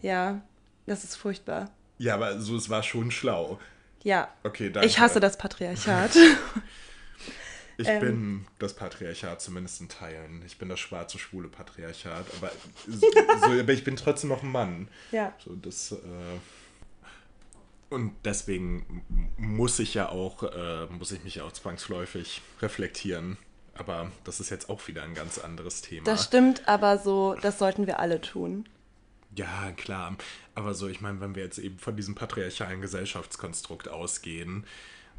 Ja, 0.00 0.40
das 0.86 1.04
ist 1.04 1.16
furchtbar. 1.16 1.70
Ja, 1.98 2.14
aber 2.14 2.40
so, 2.40 2.56
es 2.56 2.70
war 2.70 2.82
schon 2.82 3.10
schlau. 3.10 3.60
Ja. 4.02 4.32
Okay, 4.44 4.70
danke. 4.70 4.88
Ich 4.88 4.98
hasse 4.98 5.20
das 5.20 5.38
Patriarchat. 5.38 6.16
Ich 7.78 7.88
ähm. 7.88 8.00
bin 8.00 8.46
das 8.58 8.74
Patriarchat 8.74 9.40
zumindest 9.40 9.80
in 9.80 9.88
Teilen. 9.88 10.42
Ich 10.46 10.58
bin 10.58 10.68
das 10.68 10.78
schwarze, 10.78 11.18
schwule 11.18 11.48
Patriarchat. 11.48 12.26
Aber, 12.36 12.52
so, 12.86 13.06
aber 13.60 13.72
ich 13.72 13.82
bin 13.82 13.96
trotzdem 13.96 14.28
noch 14.28 14.42
ein 14.42 14.52
Mann. 14.52 14.88
ja. 15.10 15.32
So, 15.42 15.56
das, 15.56 15.92
äh, 15.92 15.96
und 17.92 18.14
deswegen 18.24 19.04
muss 19.36 19.78
ich 19.78 19.94
ja 19.94 20.08
auch, 20.08 20.42
äh, 20.42 20.86
muss 20.86 21.12
ich 21.12 21.22
mich 21.24 21.36
ja 21.36 21.44
auch 21.44 21.52
zwangsläufig 21.52 22.42
reflektieren. 22.60 23.36
Aber 23.74 24.10
das 24.24 24.40
ist 24.40 24.50
jetzt 24.50 24.68
auch 24.68 24.86
wieder 24.88 25.02
ein 25.02 25.14
ganz 25.14 25.38
anderes 25.38 25.80
Thema. 25.80 26.04
Das 26.04 26.24
stimmt, 26.24 26.68
aber 26.68 26.98
so, 26.98 27.34
das 27.40 27.58
sollten 27.58 27.86
wir 27.86 28.00
alle 28.00 28.20
tun. 28.20 28.68
Ja, 29.34 29.72
klar. 29.72 30.16
Aber 30.54 30.74
so, 30.74 30.88
ich 30.88 31.00
meine, 31.00 31.20
wenn 31.20 31.34
wir 31.34 31.42
jetzt 31.42 31.58
eben 31.58 31.78
von 31.78 31.96
diesem 31.96 32.14
patriarchalen 32.14 32.82
Gesellschaftskonstrukt 32.82 33.88
ausgehen, 33.88 34.66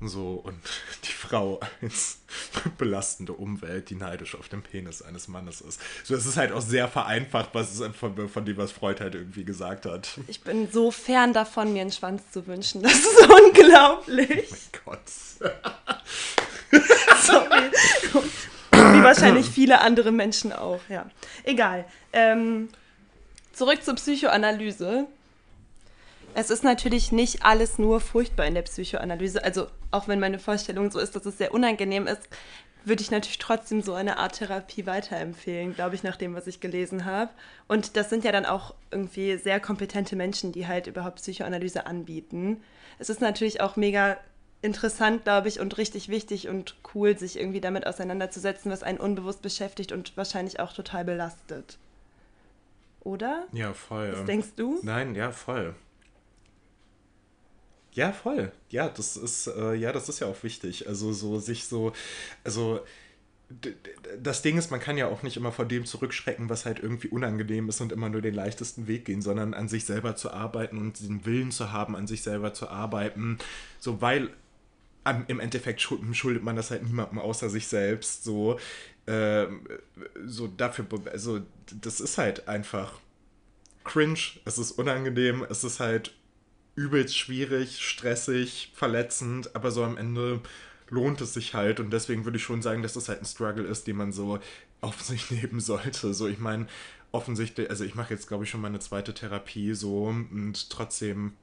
so 0.01 0.41
und 0.43 0.60
die 1.03 1.12
Frau 1.12 1.60
als 1.82 2.19
belastende 2.77 3.34
Umwelt, 3.34 3.89
die 3.89 3.95
neidisch 3.95 4.36
auf 4.36 4.49
den 4.49 4.62
Penis 4.62 5.01
eines 5.01 5.27
Mannes 5.27 5.62
ist. 5.62 5.79
So, 6.03 6.15
es 6.15 6.25
ist 6.25 6.38
halt 6.38 6.51
auch 6.51 6.62
sehr 6.62 6.88
vereinfacht, 6.88 7.49
was 7.53 7.79
es 7.79 7.95
von, 7.95 8.29
von 8.29 8.45
dem, 8.45 8.58
was 8.58 8.71
Freud 8.71 9.01
halt 9.01 9.15
irgendwie 9.15 9.43
gesagt 9.43 9.86
hat. 9.86 10.19
Ich 10.27 10.41
bin 10.41 10.71
so 10.71 10.91
fern 10.91 11.34
davon, 11.34 11.73
mir 11.73 11.82
einen 11.82 11.91
Schwanz 11.91 12.23
zu 12.32 12.45
wünschen. 12.47 12.82
Das 12.82 12.93
ist 12.93 13.29
unglaublich. 13.45 14.49
Gott. 14.86 15.01
Sorry. 17.21 17.71
Wie 18.71 19.03
wahrscheinlich 19.03 19.47
viele 19.47 19.82
andere 19.82 20.12
Menschen 20.12 20.51
auch, 20.53 20.82
ja. 20.89 21.10
Egal. 21.43 21.86
Ähm, 22.12 22.69
zurück 23.53 23.84
zur 23.84 23.95
Psychoanalyse. 23.95 25.08
Es 26.36 26.50
ist 26.50 26.63
natürlich 26.63 27.12
nicht 27.12 27.43
alles 27.46 27.78
nur 27.78 28.00
furchtbar 28.00 28.46
in 28.46 28.56
der 28.56 28.63
Psychoanalyse. 28.63 29.43
Also, 29.43 29.67
auch 29.91 30.08
wenn 30.08 30.19
meine 30.19 30.39
Vorstellung 30.39 30.89
so 30.91 31.00
ist, 31.00 31.15
dass 31.15 31.26
es 31.26 31.38
sehr 31.38 31.54
unangenehm 31.54 32.08
ist, 32.08 32.28
würde 32.86 33.02
ich 33.02 33.12
natürlich 33.12 33.38
trotzdem 33.38 33.82
so 33.82 33.93
eine 33.93 34.17
Art 34.17 34.39
Therapie 34.39 34.86
weiterempfehlen, 34.86 35.74
glaube 35.74 35.96
ich, 35.96 36.04
nach 36.04 36.17
dem, 36.17 36.34
was 36.36 36.48
ich 36.48 36.60
gelesen 36.60 37.06
habe. 37.06 37.32
Und 37.67 37.96
das 37.96 38.10
sind 38.10 38.24
ja 38.24 38.32
dann 38.32 38.46
auch 38.46 38.74
irgendwie 38.91 39.38
sehr 39.38 39.60
kompetente 39.60 40.15
Menschen, 40.15 40.52
die 40.52 40.67
halt 40.67 40.88
überhaupt 40.88 41.17
Psychoanalyse 41.17 41.86
anbieten. 41.86 42.62
Es 43.00 43.10
ist 43.10 43.22
natürlich 43.22 43.62
auch 43.62 43.76
mega 43.76 44.17
interessant, 44.62 45.24
glaube 45.24 45.48
ich, 45.50 45.60
und 45.60 45.78
richtig 45.78 46.10
wichtig 46.10 46.48
und 46.48 46.76
cool, 46.93 47.17
sich 47.17 47.39
irgendwie 47.39 47.62
damit 47.62 47.86
auseinanderzusetzen, 47.86 48.72
was 48.72 48.84
einen 48.84 48.98
unbewusst 48.98 49.41
beschäftigt 49.41 49.91
und 49.91 50.15
wahrscheinlich 50.17 50.60
auch 50.60 50.74
total 50.74 51.06
belastet. 51.06 51.78
Oder? 53.02 53.43
Ja, 53.52 53.74
voll. 53.74 54.13
Was 54.13 54.26
denkst 54.26 54.54
du? 54.56 54.80
Nein, 54.82 55.15
ja, 55.15 55.32
voll. 55.32 55.76
Ja, 57.93 58.12
voll. 58.12 58.51
Ja, 58.69 58.89
das 58.89 59.17
ist, 59.17 59.47
äh, 59.47 59.75
ja, 59.75 59.91
das 59.91 60.10
ist 60.10 60.19
ja 60.19 60.27
auch 60.27 60.43
wichtig. 60.43 60.88
Also 60.88 61.13
so 61.13 61.39
sich 61.39 61.65
so, 61.65 61.93
also 62.43 62.82
das 64.21 64.41
Ding 64.41 64.58
ist, 64.58 64.71
man 64.71 64.79
kann 64.79 64.97
ja 64.97 65.08
auch 65.08 65.21
nicht 65.21 65.38
immer 65.38 65.51
vor 65.51 65.65
dem 65.65 65.86
zurückschrecken, 65.86 66.49
was 66.49 66.65
halt 66.65 66.79
irgendwie 66.79 67.10
unangenehm 67.10 67.69
ist 67.69 67.82
und 67.82 67.91
immer 67.91 68.10
nur 68.10 68.21
den 68.21 68.34
leichtesten 68.34 68.88
Weg 68.88 69.06
gehen, 69.06 69.21
sondern 69.21 69.53
an 69.53 69.67
sich 69.67 69.86
selber 69.86 70.15
zu 70.15 70.32
arbeiten 70.32 70.77
und 70.77 70.99
den 71.01 71.25
Willen 71.25 71.51
zu 71.51 71.71
haben, 71.71 71.95
an 71.95 72.08
sich 72.08 72.23
selber 72.23 72.53
zu 72.53 72.69
arbeiten. 72.69 73.38
So, 73.79 74.01
weil 74.01 74.32
im 75.27 75.39
Endeffekt 75.39 75.82
schuld- 75.82 76.01
schuldet 76.15 76.43
man 76.43 76.56
das 76.56 76.71
halt 76.71 76.84
niemandem 76.84 77.19
außer 77.19 77.49
sich 77.49 77.67
selbst. 77.67 78.23
So, 78.23 78.60
ähm, 79.06 79.67
so 80.25 80.47
dafür, 80.47 80.86
also 81.12 81.41
das 81.82 81.99
ist 81.99 82.17
halt 82.17 82.47
einfach 82.47 82.93
cringe, 83.84 84.19
es 84.45 84.58
ist 84.58 84.71
unangenehm, 84.71 85.45
es 85.49 85.63
ist 85.63 85.79
halt 85.79 86.15
übelst 86.76 87.18
schwierig, 87.18 87.82
stressig, 87.82 88.72
verletzend, 88.74 89.56
aber 89.56 89.72
so 89.72 89.84
am 89.84 89.98
Ende 89.98 90.42
lohnt 90.90 91.22
es 91.22 91.34
sich 91.34 91.54
halt 91.54 91.80
und 91.80 91.92
deswegen 91.92 92.26
würde 92.26 92.38
ich 92.38 92.44
schon 92.44 92.62
sagen, 92.62 92.84
dass 92.84 92.94
das 92.94 93.10
halt 93.10 93.22
ein 93.22 93.26
Struggle 93.26 93.66
ist, 93.66 93.88
den 93.88 93.98
man 93.98 94.12
so 94.12 94.40
auf 94.82 95.02
sich 95.04 95.32
nehmen 95.32 95.60
sollte. 95.60 96.14
So, 96.14 96.28
ich 96.28 96.40
meine, 96.40 96.68
offensichtlich, 97.12 97.70
also 97.70 97.84
ich 97.84 97.96
mache 97.96 98.14
jetzt 98.14 98.28
glaube 98.28 98.44
ich 98.44 98.50
schon 98.50 98.62
meine 98.62 98.80
zweite 98.80 99.14
Therapie 99.14 99.74
so 99.74 100.06
und 100.06 100.70
trotzdem 100.70 101.34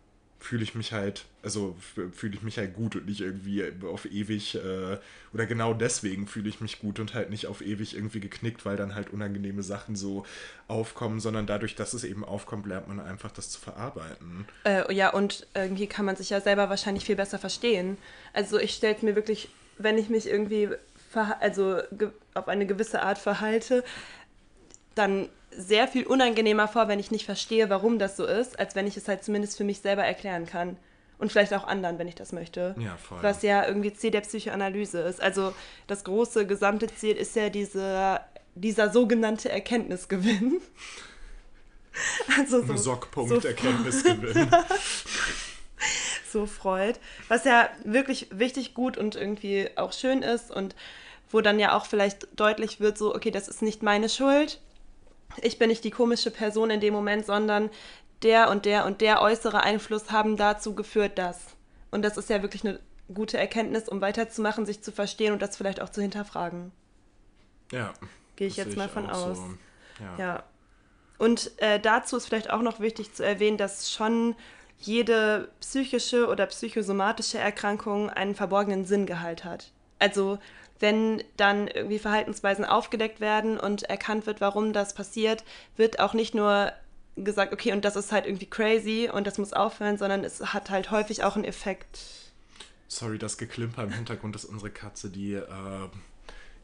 fühle 0.40 0.62
ich 0.62 0.74
mich 0.74 0.92
halt, 0.92 1.26
also 1.42 1.76
fühle 2.12 2.34
ich 2.34 2.42
mich 2.42 2.56
halt 2.56 2.74
gut 2.74 2.96
und 2.96 3.06
nicht 3.06 3.20
irgendwie 3.20 3.62
auf 3.86 4.06
ewig, 4.06 4.54
äh, 4.54 4.98
oder 5.32 5.46
genau 5.46 5.74
deswegen 5.74 6.26
fühle 6.26 6.48
ich 6.48 6.60
mich 6.60 6.80
gut 6.80 6.98
und 6.98 7.14
halt 7.14 7.30
nicht 7.30 7.46
auf 7.46 7.60
ewig 7.60 7.94
irgendwie 7.94 8.20
geknickt, 8.20 8.64
weil 8.64 8.76
dann 8.76 8.94
halt 8.94 9.10
unangenehme 9.10 9.62
Sachen 9.62 9.96
so 9.96 10.24
aufkommen, 10.66 11.20
sondern 11.20 11.46
dadurch, 11.46 11.74
dass 11.74 11.92
es 11.92 12.04
eben 12.04 12.24
aufkommt, 12.24 12.66
lernt 12.66 12.88
man 12.88 13.00
einfach 13.00 13.30
das 13.30 13.50
zu 13.50 13.60
verarbeiten. 13.60 14.46
Äh, 14.64 14.92
ja, 14.94 15.10
und 15.10 15.46
irgendwie 15.54 15.86
kann 15.86 16.06
man 16.06 16.16
sich 16.16 16.30
ja 16.30 16.40
selber 16.40 16.70
wahrscheinlich 16.70 17.04
viel 17.04 17.16
besser 17.16 17.38
verstehen. 17.38 17.98
Also 18.32 18.58
ich 18.58 18.74
stelle 18.74 18.96
mir 19.02 19.14
wirklich, 19.14 19.50
wenn 19.76 19.98
ich 19.98 20.08
mich 20.08 20.26
irgendwie 20.26 20.70
also 21.40 21.80
auf 22.34 22.48
eine 22.48 22.66
gewisse 22.66 23.02
Art 23.02 23.18
verhalte, 23.18 23.84
dann 24.94 25.28
sehr 25.50 25.88
viel 25.88 26.06
unangenehmer 26.06 26.68
vor, 26.68 26.88
wenn 26.88 26.98
ich 26.98 27.10
nicht 27.10 27.24
verstehe, 27.24 27.68
warum 27.70 27.98
das 27.98 28.16
so 28.16 28.24
ist, 28.24 28.58
als 28.58 28.74
wenn 28.74 28.86
ich 28.86 28.96
es 28.96 29.08
halt 29.08 29.24
zumindest 29.24 29.56
für 29.56 29.64
mich 29.64 29.80
selber 29.80 30.04
erklären 30.04 30.46
kann. 30.46 30.76
Und 31.18 31.30
vielleicht 31.30 31.52
auch 31.52 31.64
anderen, 31.66 31.98
wenn 31.98 32.08
ich 32.08 32.14
das 32.14 32.32
möchte. 32.32 32.74
Ja, 32.78 32.96
voll. 32.96 33.18
Was 33.22 33.42
ja 33.42 33.66
irgendwie 33.66 33.92
Ziel 33.92 34.10
der 34.10 34.22
Psychoanalyse 34.22 35.00
ist. 35.00 35.20
Also 35.20 35.52
das 35.86 36.04
große 36.04 36.46
gesamte 36.46 36.86
Ziel 36.86 37.14
ist 37.14 37.36
ja 37.36 37.50
diese, 37.50 38.20
dieser 38.54 38.90
sogenannte 38.90 39.50
Erkenntnisgewinn. 39.50 40.60
Also 42.38 42.64
so, 42.64 42.76
Sockpunkt 42.76 43.42
so- 43.42 43.48
Erkenntnisgewinn. 43.48 44.48
so 46.32 46.46
freut. 46.46 47.00
Was 47.28 47.44
ja 47.44 47.68
wirklich 47.84 48.28
wichtig, 48.30 48.74
gut 48.74 48.96
und 48.96 49.16
irgendwie 49.16 49.68
auch 49.76 49.92
schön 49.92 50.22
ist 50.22 50.50
und 50.50 50.74
wo 51.30 51.40
dann 51.40 51.58
ja 51.58 51.76
auch 51.76 51.86
vielleicht 51.86 52.28
deutlich 52.38 52.78
wird, 52.80 52.96
so, 52.96 53.14
okay, 53.14 53.30
das 53.32 53.48
ist 53.48 53.60
nicht 53.60 53.82
meine 53.82 54.08
Schuld, 54.08 54.60
ich 55.42 55.58
bin 55.58 55.68
nicht 55.68 55.84
die 55.84 55.90
komische 55.90 56.30
Person 56.30 56.70
in 56.70 56.80
dem 56.80 56.94
Moment, 56.94 57.26
sondern 57.26 57.70
der 58.22 58.50
und 58.50 58.64
der 58.64 58.86
und 58.86 59.00
der 59.00 59.22
äußere 59.22 59.62
Einfluss 59.62 60.10
haben 60.10 60.36
dazu 60.36 60.74
geführt, 60.74 61.18
dass. 61.18 61.56
Und 61.90 62.02
das 62.02 62.16
ist 62.16 62.30
ja 62.30 62.42
wirklich 62.42 62.64
eine 62.66 62.80
gute 63.12 63.38
Erkenntnis, 63.38 63.88
um 63.88 64.00
weiterzumachen, 64.00 64.66
sich 64.66 64.82
zu 64.82 64.92
verstehen 64.92 65.32
und 65.32 65.42
das 65.42 65.56
vielleicht 65.56 65.80
auch 65.80 65.88
zu 65.88 66.02
hinterfragen. 66.02 66.72
Ja. 67.72 67.92
Gehe 68.36 68.46
ich 68.46 68.56
jetzt 68.56 68.76
mal 68.76 68.88
von 68.88 69.08
aus. 69.08 69.38
So. 69.38 69.54
Ja. 70.00 70.16
ja. 70.18 70.42
Und 71.18 71.52
äh, 71.58 71.78
dazu 71.78 72.16
ist 72.16 72.26
vielleicht 72.26 72.50
auch 72.50 72.62
noch 72.62 72.80
wichtig 72.80 73.12
zu 73.12 73.24
erwähnen, 73.24 73.58
dass 73.58 73.90
schon 73.90 74.34
jede 74.78 75.50
psychische 75.60 76.28
oder 76.28 76.46
psychosomatische 76.46 77.38
Erkrankung 77.38 78.08
einen 78.08 78.34
verborgenen 78.34 78.86
Sinngehalt 78.86 79.44
hat. 79.44 79.72
Also 79.98 80.38
wenn 80.80 81.22
dann 81.36 81.68
irgendwie 81.68 81.98
Verhaltensweisen 81.98 82.64
aufgedeckt 82.64 83.20
werden 83.20 83.58
und 83.58 83.84
erkannt 83.84 84.26
wird, 84.26 84.40
warum 84.40 84.72
das 84.72 84.94
passiert, 84.94 85.44
wird 85.76 86.00
auch 86.00 86.14
nicht 86.14 86.34
nur 86.34 86.72
gesagt, 87.16 87.52
okay, 87.52 87.72
und 87.72 87.84
das 87.84 87.96
ist 87.96 88.12
halt 88.12 88.26
irgendwie 88.26 88.46
crazy 88.46 89.10
und 89.12 89.26
das 89.26 89.38
muss 89.38 89.52
aufhören, 89.52 89.98
sondern 89.98 90.24
es 90.24 90.40
hat 90.52 90.70
halt 90.70 90.90
häufig 90.90 91.22
auch 91.22 91.36
einen 91.36 91.44
Effekt. 91.44 91.98
Sorry, 92.88 93.18
das 93.18 93.38
Geklimper 93.38 93.84
im 93.84 93.92
Hintergrund 93.92 94.34
ist 94.34 94.46
unsere 94.46 94.70
Katze, 94.70 95.10
die 95.10 95.34
äh, 95.34 95.46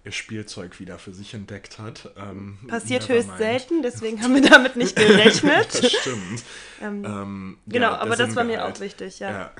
ihr 0.05 0.13
Spielzeug 0.13 0.81
wieder 0.81 0.99
für 0.99 1.13
sich 1.13 1.35
entdeckt 1.35 1.79
hat. 1.79 2.11
Ähm, 2.17 2.59
Passiert 2.69 3.09
höchst 3.09 3.29
mind. 3.29 3.39
selten, 3.39 3.83
deswegen 3.83 4.23
haben 4.23 4.35
wir 4.35 4.49
damit 4.49 4.77
nicht 4.77 4.97
gerechnet. 4.97 5.83
das 5.83 5.93
stimmt. 5.93 6.43
ähm, 6.81 7.05
ähm, 7.05 7.59
genau, 7.67 7.91
ja, 7.91 7.99
aber 7.99 8.17
das 8.17 8.35
war 8.35 8.45
mir 8.45 8.65
auch 8.65 8.81
wichtig, 8.81 9.19
ja. 9.19 9.31
ja. 9.31 9.51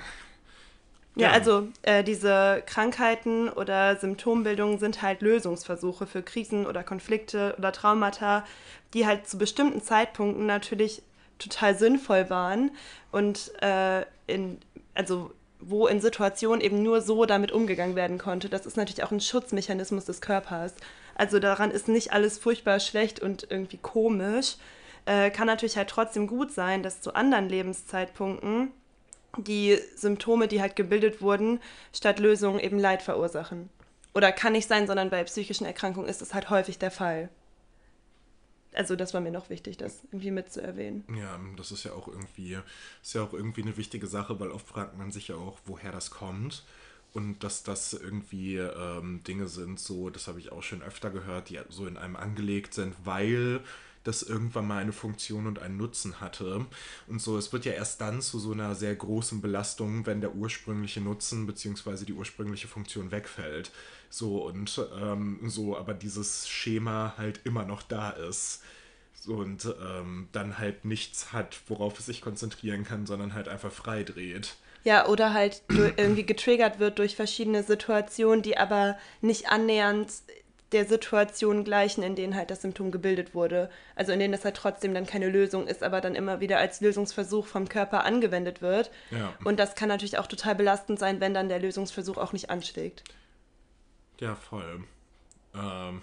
Ja, 1.19 1.31
also 1.31 1.69
äh, 1.81 2.05
diese 2.05 2.63
Krankheiten 2.67 3.49
oder 3.49 3.97
Symptombildungen 3.97 4.79
sind 4.79 5.01
halt 5.01 5.23
Lösungsversuche 5.23 6.07
für 6.07 6.23
Krisen 6.23 6.67
oder 6.67 6.83
Konflikte 6.85 7.55
oder 7.57 7.73
Traumata, 7.73 8.45
die 8.93 9.07
halt 9.07 9.27
zu 9.27 9.39
bestimmten 9.39 9.81
Zeitpunkten 9.81 10.45
natürlich 10.45 11.03
total 11.39 11.77
sinnvoll 11.77 12.29
waren 12.29 12.71
und 13.13 13.51
äh, 13.63 14.03
in, 14.27 14.59
also 14.95 15.31
wo 15.59 15.87
in 15.87 16.03
Situationen 16.03 16.61
eben 16.61 16.83
nur 16.83 17.01
so 17.01 17.25
damit 17.25 17.51
umgegangen 17.51 17.97
werden 17.97 18.19
konnte. 18.19 18.51
Das 18.51 18.67
ist 18.67 18.77
natürlich 18.77 19.03
auch 19.03 19.11
ein 19.11 19.21
Schutzmechanismus 19.21 20.05
des 20.05 20.21
Körpers. 20.21 20.75
Also 21.15 21.39
daran 21.39 21.71
ist 21.71 21.89
nicht 21.89 22.13
alles 22.13 22.39
furchtbar 22.39 22.79
schlecht 22.79 23.21
und 23.21 23.47
irgendwie 23.51 23.79
komisch. 23.79 24.57
Äh, 25.07 25.31
kann 25.31 25.47
natürlich 25.47 25.79
halt 25.79 25.89
trotzdem 25.89 26.27
gut 26.27 26.53
sein, 26.53 26.83
dass 26.83 27.01
zu 27.01 27.15
anderen 27.15 27.49
Lebenszeitpunkten 27.49 28.71
die 29.39 29.79
Symptome, 29.95 30.49
die 30.49 30.61
halt 30.61 30.77
gebildet 30.77 31.21
wurden, 31.21 31.61
statt 31.93 32.19
Lösungen 32.19 32.61
eben 32.61 32.79
Leid 32.79 33.03
verursachen. 33.03 33.71
Oder 34.15 34.33
kann 34.33 34.53
nicht 34.53 34.69
sein, 34.69 34.87
sondern 34.87 35.11
bei 35.11 35.23
psychischen 35.25 35.67
Erkrankungen 35.67 36.09
ist 36.09 36.23
das 36.23 36.33
halt 36.33 36.49
häufig 36.49 36.79
der 36.79 36.91
Fall. 36.91 37.29
Also 38.75 38.95
das 38.95 39.15
war 39.15 39.21
mir 39.21 39.31
noch 39.31 39.49
wichtig, 39.49 39.79
das 39.79 40.05
irgendwie 40.05 40.31
mitzuerwähnen. 40.31 41.05
Ja, 41.19 41.41
das 41.57 41.73
ist 41.73 41.85
ja 41.85 41.93
auch 41.93 42.09
irgendwie, 42.09 42.59
ist 43.03 43.15
ja 43.15 43.23
auch 43.23 43.33
irgendwie 43.33 43.63
eine 43.63 43.77
wichtige 43.77 44.07
Sache, 44.07 44.39
weil 44.39 44.51
oft 44.51 44.67
fragt 44.69 44.97
man 44.99 45.11
sich 45.11 45.29
ja 45.29 45.37
auch, 45.37 45.59
woher 45.65 45.93
das 45.93 46.11
kommt. 46.11 46.65
Und 47.15 47.43
dass 47.43 47.63
das 47.63 47.95
irgendwie 47.95 48.57
ähm, 48.57 49.23
Dinge 49.27 49.49
sind, 49.49 49.81
so, 49.81 50.11
das 50.11 50.29
habe 50.29 50.39
ich 50.39 50.53
auch 50.53 50.63
schon 50.63 50.83
öfter 50.83 51.11
gehört, 51.11 51.49
die 51.49 51.59
so 51.71 51.87
in 51.87 51.97
einem 51.97 52.17
angelegt 52.17 52.75
sind, 52.75 52.95
weil 53.05 53.61
das 54.07 54.23
irgendwann 54.23 54.67
mal 54.67 54.79
eine 54.79 54.93
Funktion 54.93 55.47
und 55.47 55.61
einen 55.61 55.77
Nutzen 55.77 56.21
hatte. 56.21 56.67
Und 57.07 57.21
so, 57.21 57.37
es 57.37 57.53
wird 57.53 57.65
ja 57.65 57.73
erst 57.73 58.01
dann 58.01 58.21
zu 58.21 58.39
so 58.39 58.53
einer 58.53 58.75
sehr 58.75 58.95
großen 58.95 59.41
Belastung, 59.41 60.07
wenn 60.07 60.21
der 60.21 60.35
ursprüngliche 60.35 61.01
Nutzen 61.01 61.47
bzw. 61.47 62.05
die 62.05 62.13
ursprüngliche 62.13 62.69
Funktion 62.69 63.11
wegfällt. 63.11 63.71
So 64.11 64.45
und 64.45 64.81
ähm, 65.01 65.41
so, 65.45 65.77
aber 65.77 65.95
dieses 65.95 66.49
Schema 66.49 67.15
halt 67.17 67.41
immer 67.45 67.65
noch 67.65 67.83
da 67.83 68.11
ist 68.11 68.63
und 69.27 69.75
ähm, 69.83 70.29
dann 70.33 70.59
halt 70.59 70.85
nichts 70.85 71.33
hat, 71.33 71.59
worauf 71.67 71.99
es 71.99 72.07
sich 72.07 72.21
konzentrieren 72.21 72.85
kann, 72.85 73.07
sondern 73.07 73.35
halt 73.35 73.49
einfach 73.49 73.73
frei 73.73 74.05
dreht. 74.05 74.57
Ja, 74.85 75.09
oder 75.09 75.35
halt 75.35 75.63
irgendwie 75.69 76.25
getriggert 76.25 76.79
wird 76.79 77.01
durch 77.01 77.17
verschiedene 77.17 77.65
Situationen, 77.65 78.43
die 78.43 78.57
aber 78.57 78.97
nicht 79.21 79.49
annähernd 79.49 80.13
der 80.73 80.85
Situation 80.85 81.65
gleichen, 81.65 82.03
in 82.03 82.17
denen 82.17 82.35
halt 82.35 82.51
das 82.51 82.63
Symptom 82.63 82.91
gebildet 82.91 83.35
wurde. 83.35 83.71
Also 83.95 84.13
in 84.13 84.19
denen 84.19 84.33
das 84.33 84.45
halt 84.45 84.57
trotzdem 84.57 84.95
dann 84.95 85.07
keine 85.07 85.29
Lösung 85.29 85.69
ist, 85.69 85.83
aber 85.83 86.01
dann 86.01 86.15
immer 86.15 86.41
wieder 86.41 86.59
als 86.59 86.81
Lösungsversuch 86.81 87.47
vom 87.47 87.69
Körper 87.69 88.05
angewendet 88.05 88.63
wird. 88.63 88.91
Ja. 89.11 89.33
Und 89.45 89.61
das 89.61 89.77
kann 89.77 89.89
natürlich 89.89 90.19
auch 90.19 90.27
total 90.27 90.57
belastend 90.57 90.99
sein, 90.99 91.21
wenn 91.21 91.35
dann 91.35 91.49
der 91.49 91.61
Lösungsversuch 91.61 92.17
auch 92.17 92.33
nicht 92.33 92.51
anschlägt. 92.51 93.05
Ja, 94.19 94.35
voll. 94.35 94.85
Ähm. 95.55 96.03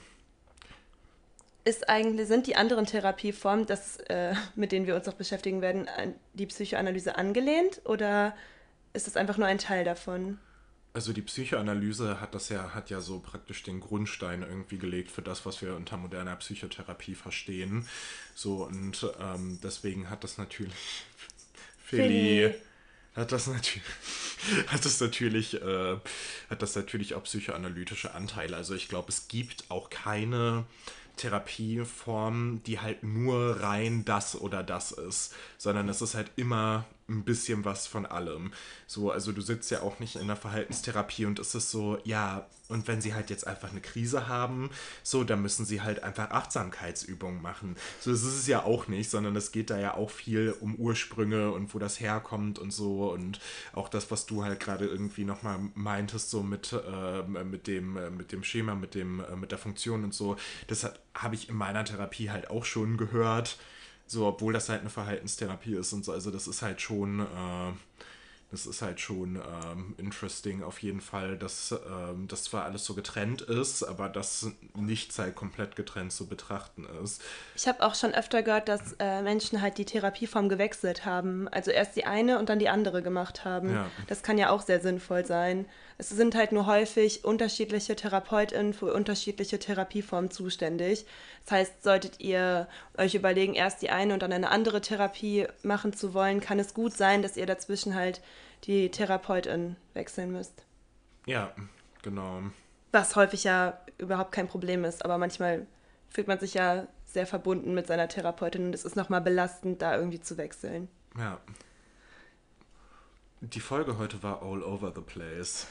Ist 1.65 1.89
eigentlich, 1.89 2.28
sind 2.28 2.47
die 2.47 2.56
anderen 2.56 2.86
Therapieformen, 2.86 3.65
das, 3.65 3.97
äh, 4.08 4.34
mit 4.56 4.71
denen 4.71 4.86
wir 4.86 4.95
uns 4.95 5.06
noch 5.06 5.13
beschäftigen 5.13 5.62
werden, 5.62 5.88
an 5.88 6.13
die 6.34 6.45
Psychoanalyse 6.45 7.17
angelehnt 7.17 7.82
oder 7.86 8.36
ist 8.93 9.08
es 9.08 9.17
einfach 9.17 9.38
nur 9.38 9.47
ein 9.47 9.58
Teil 9.58 9.84
davon? 9.84 10.39
Also 10.95 11.12
die 11.12 11.23
Psychoanalyse 11.23 12.21
hat 12.21 12.36
das 12.36 12.49
ja, 12.49 12.75
hat 12.75 12.91
ja 12.91 13.01
so 13.01 13.19
praktisch 13.19 13.63
den 13.63 13.79
Grundstein 13.79 14.43
irgendwie 14.43 14.77
gelegt 14.77 15.10
für 15.10 15.23
das, 15.23 15.43
was 15.43 15.60
wir 15.63 15.75
unter 15.75 15.97
moderner 15.97 16.36
Psychotherapie 16.36 17.15
verstehen. 17.15 17.88
So, 18.36 18.65
und 18.65 19.08
ähm, 19.19 19.60
deswegen 19.63 20.12
hat 20.12 20.23
das 20.23 20.38
natürlich 20.38 20.73
Philly, 21.84 22.53
hat 23.15 23.32
das 23.32 23.47
natürlich 23.47 23.82
hat 24.67 24.86
das 24.86 24.99
natürlich 24.99 25.60
äh, 25.60 25.97
hat 26.49 26.62
das 26.62 26.75
natürlich 26.75 27.15
auch 27.15 27.23
psychoanalytische 27.23 28.13
Anteile. 28.13 28.56
Also 28.56 28.75
ich 28.75 28.88
glaube, 28.88 29.10
es 29.10 29.27
gibt 29.27 29.65
auch 29.69 29.89
keine 29.89 30.65
Therapieform, 31.17 32.62
die 32.65 32.79
halt 32.79 33.03
nur 33.03 33.62
rein 33.62 34.06
das 34.06 34.39
oder 34.39 34.62
das 34.62 34.91
ist, 34.91 35.34
sondern 35.58 35.89
es 35.89 36.03
ist 36.03 36.13
halt 36.13 36.32
immer 36.36 36.86
ein 37.10 37.24
bisschen 37.24 37.66
was 37.66 37.88
von 37.88 38.06
allem. 38.06 38.52
So, 38.88 39.12
also 39.12 39.32
du 39.32 39.42
sitzt 39.42 39.72
ja 39.72 39.82
auch 39.82 40.00
nicht 40.00 40.16
in 40.16 40.28
der 40.28 40.36
Verhaltenstherapie 40.36 41.26
und 41.26 41.39
es 41.39 41.56
ist 41.56 41.72
so, 41.72 41.98
ja, 42.04 42.48
und 42.70 42.88
wenn 42.88 43.02
sie 43.02 43.13
halt 43.13 43.30
jetzt 43.30 43.46
einfach 43.46 43.72
eine 43.72 43.82
Krise 43.82 44.28
haben, 44.28 44.70
so, 45.04 45.24
dann 45.24 45.42
müssen 45.42 45.66
sie 45.66 45.82
halt 45.82 46.02
einfach 46.02 46.32
Achtsamkeitsübungen 46.32 47.42
machen. 47.42 47.76
So, 48.00 48.12
das 48.12 48.22
ist 48.22 48.39
es 48.39 48.48
ja 48.48 48.63
auch 48.63 48.88
nicht, 48.88 49.10
sondern 49.10 49.36
es 49.36 49.52
geht 49.52 49.70
da 49.70 49.78
ja 49.78 49.96
auch 49.96 50.10
viel 50.10 50.56
um 50.60 50.76
Ursprünge 50.76 51.52
und 51.52 51.74
wo 51.74 51.80
das 51.80 52.00
herkommt 52.00 52.60
und 52.60 52.72
so 52.72 53.12
und 53.12 53.39
auch 53.74 53.89
das, 53.89 54.10
was 54.12 54.26
du 54.26 54.44
halt 54.44 54.60
gerade 54.60 54.86
irgendwie 54.86 55.26
nochmal 55.26 55.60
meintest, 55.76 56.30
so 56.30 56.42
mit, 56.42 56.74
äh, 56.74 57.44
mit, 57.44 57.68
dem, 57.68 57.98
äh, 57.98 58.10
mit 58.10 58.32
dem 58.32 58.44
Schema, 58.44 58.76
mit, 58.76 58.96
dem, 58.96 59.20
äh, 59.20 59.36
mit 59.36 59.52
der 59.52 59.60
Funktion 59.60 60.04
und 60.04 60.13
so, 60.13 60.38
das 60.68 60.89
habe 61.13 61.36
ich 61.36 61.50
in 61.50 61.56
meiner 61.56 61.84
Therapie 61.84 62.30
halt 62.30 62.50
auch 62.50 62.66
schon 62.66 62.98
gehört. 62.98 63.58
So, 64.13 64.28
obwohl 64.28 64.54
das 64.54 64.69
halt 64.69 64.82
eine 64.82 64.91
Verhaltenstherapie 64.91 65.73
ist 65.73 65.91
und 65.91 66.06
so. 66.06 66.12
Also 66.12 66.30
das 66.30 66.47
ist 66.47 66.62
halt 66.62 66.80
schon, 66.82 67.21
äh, 67.21 67.71
das 68.52 68.67
ist 68.67 68.84
halt 68.84 68.99
schon 68.99 69.38
ähm, 69.38 69.95
interesting 69.97 70.62
auf 70.62 70.84
jeden 70.84 71.02
Fall, 71.02 71.36
dass 71.36 71.71
ähm, 71.71 72.28
das 72.28 72.43
zwar 72.43 72.65
alles 72.65 72.86
so 72.86 72.93
getrennt 72.93 73.41
ist, 73.41 73.82
aber 73.82 74.10
dass 74.10 74.52
nichts 74.76 75.17
halt 75.17 75.34
komplett 75.34 75.76
getrennt 75.76 76.12
zu 76.12 76.28
betrachten 76.28 76.86
ist. 77.04 77.23
Ich 77.56 77.67
habe 77.67 77.84
auch 77.84 77.95
schon 77.95 78.13
öfter 78.13 78.43
gehört, 78.43 78.69
dass 78.69 78.93
äh, 78.99 79.23
Menschen 79.23 79.63
halt 79.63 79.80
die 79.80 79.86
Therapieform 79.86 80.47
gewechselt 80.47 81.06
haben. 81.06 81.47
Also 81.47 81.71
erst 81.71 81.95
die 81.95 82.06
eine 82.06 82.38
und 82.38 82.49
dann 82.49 82.60
die 82.60 82.69
andere 82.69 83.02
gemacht 83.02 83.45
haben. 83.45 83.73
Ja. 83.73 83.89
Das 84.06 84.21
kann 84.21 84.38
ja 84.38 84.52
auch 84.52 84.62
sehr 84.62 84.80
sinnvoll 84.80 85.26
sein. 85.26 85.65
Es 85.97 86.10
sind 86.10 86.36
halt 86.36 86.51
nur 86.51 86.65
häufig 86.65 87.23
unterschiedliche 87.23 87.95
TherapeutInnen 87.95 88.73
für 88.73 88.93
unterschiedliche 88.93 89.60
Therapieformen 89.60 90.32
zuständig. 90.32 91.06
Das 91.45 91.51
heißt, 91.51 91.84
solltet 91.84 92.19
ihr 92.19 92.67
euch 92.97 93.15
überlegen, 93.15 93.53
erst 93.53 93.82
die 93.82 93.89
eine 93.89 94.13
und 94.13 94.21
dann 94.21 94.34
eine 94.34 94.49
andere 94.49 94.82
Therapie 94.82 95.47
machen 95.62 95.93
zu 95.93 96.13
wollen, 96.13 96.41
kann 96.41 96.60
es 96.60 96.73
gut 96.73 96.93
sein, 96.93 97.21
dass 97.21 97.38
ihr 97.38 97.45
dazwischen 97.45 97.95
halt 97.95 98.21
die 98.65 98.89
Therapeutin 98.89 99.75
wechseln 99.93 100.32
müsst. 100.32 100.65
Ja, 101.25 101.53
genau. 102.01 102.41
Was 102.91 103.15
häufig 103.15 103.43
ja 103.43 103.79
überhaupt 103.97 104.32
kein 104.32 104.47
Problem 104.47 104.84
ist, 104.86 105.03
aber 105.03 105.17
manchmal 105.17 105.65
fühlt 106.10 106.27
man 106.27 106.39
sich 106.39 106.53
ja 106.53 106.88
sehr 107.06 107.27
verbunden 107.27 107.73
mit 107.73 107.88
seiner 107.88 108.08
Therapeutin 108.08 108.65
und 108.65 108.75
es 108.75 108.86
ist 108.86 108.95
nochmal 108.95 109.21
belastend, 109.21 109.82
da 109.82 109.95
irgendwie 109.95 110.19
zu 110.19 110.38
wechseln. 110.38 110.89
Ja. 111.17 111.39
Die 113.51 113.60
Folge 113.60 113.97
heute 113.97 114.23
war 114.23 114.41
all 114.41 114.63
over 114.63 114.93
the 114.95 115.01
place. 115.01 115.67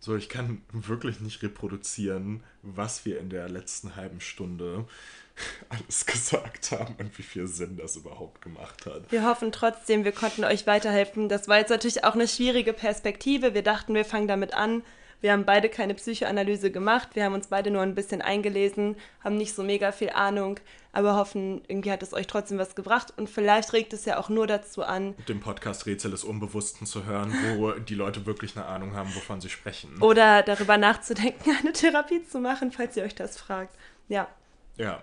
So, 0.00 0.16
ich 0.16 0.30
kann 0.30 0.62
wirklich 0.72 1.20
nicht 1.20 1.42
reproduzieren, 1.42 2.42
was 2.62 3.04
wir 3.04 3.20
in 3.20 3.28
der 3.28 3.50
letzten 3.50 3.96
halben 3.96 4.22
Stunde 4.22 4.86
alles 5.68 6.06
gesagt 6.06 6.70
haben 6.70 6.94
und 6.98 7.18
wie 7.18 7.22
viel 7.22 7.46
Sinn 7.48 7.76
das 7.76 7.96
überhaupt 7.96 8.40
gemacht 8.40 8.86
hat. 8.86 9.12
Wir 9.12 9.26
hoffen 9.26 9.52
trotzdem, 9.52 10.04
wir 10.04 10.12
konnten 10.12 10.42
euch 10.44 10.66
weiterhelfen. 10.66 11.28
Das 11.28 11.48
war 11.48 11.58
jetzt 11.58 11.68
natürlich 11.68 12.02
auch 12.02 12.14
eine 12.14 12.26
schwierige 12.26 12.72
Perspektive. 12.72 13.52
Wir 13.52 13.62
dachten, 13.62 13.92
wir 13.92 14.06
fangen 14.06 14.26
damit 14.26 14.54
an, 14.54 14.82
wir 15.22 15.32
haben 15.32 15.46
beide 15.46 15.68
keine 15.68 15.94
Psychoanalyse 15.94 16.70
gemacht, 16.70 17.10
wir 17.14 17.24
haben 17.24 17.32
uns 17.34 17.46
beide 17.46 17.70
nur 17.70 17.80
ein 17.80 17.94
bisschen 17.94 18.20
eingelesen, 18.20 18.96
haben 19.24 19.36
nicht 19.36 19.54
so 19.54 19.62
mega 19.62 19.92
viel 19.92 20.10
Ahnung, 20.10 20.60
aber 20.92 21.16
hoffen, 21.16 21.62
irgendwie 21.68 21.90
hat 21.92 22.02
es 22.02 22.12
euch 22.12 22.26
trotzdem 22.26 22.58
was 22.58 22.74
gebracht 22.74 23.14
und 23.16 23.30
vielleicht 23.30 23.72
regt 23.72 23.92
es 23.92 24.04
ja 24.04 24.18
auch 24.18 24.28
nur 24.28 24.46
dazu 24.46 24.82
an, 24.82 25.14
den 25.28 25.40
Podcast 25.40 25.86
Rätsel 25.86 26.10
des 26.10 26.24
Unbewussten 26.24 26.86
zu 26.86 27.06
hören, 27.06 27.32
wo 27.56 27.70
die 27.70 27.94
Leute 27.94 28.26
wirklich 28.26 28.56
eine 28.56 28.66
Ahnung 28.66 28.94
haben, 28.94 29.14
wovon 29.14 29.40
sie 29.40 29.48
sprechen. 29.48 29.96
Oder 30.02 30.42
darüber 30.42 30.76
nachzudenken, 30.76 31.56
eine 31.60 31.72
Therapie 31.72 32.24
zu 32.24 32.40
machen, 32.40 32.72
falls 32.72 32.96
ihr 32.96 33.04
euch 33.04 33.14
das 33.14 33.38
fragt. 33.38 33.74
Ja. 34.08 34.28
Ja. 34.76 35.02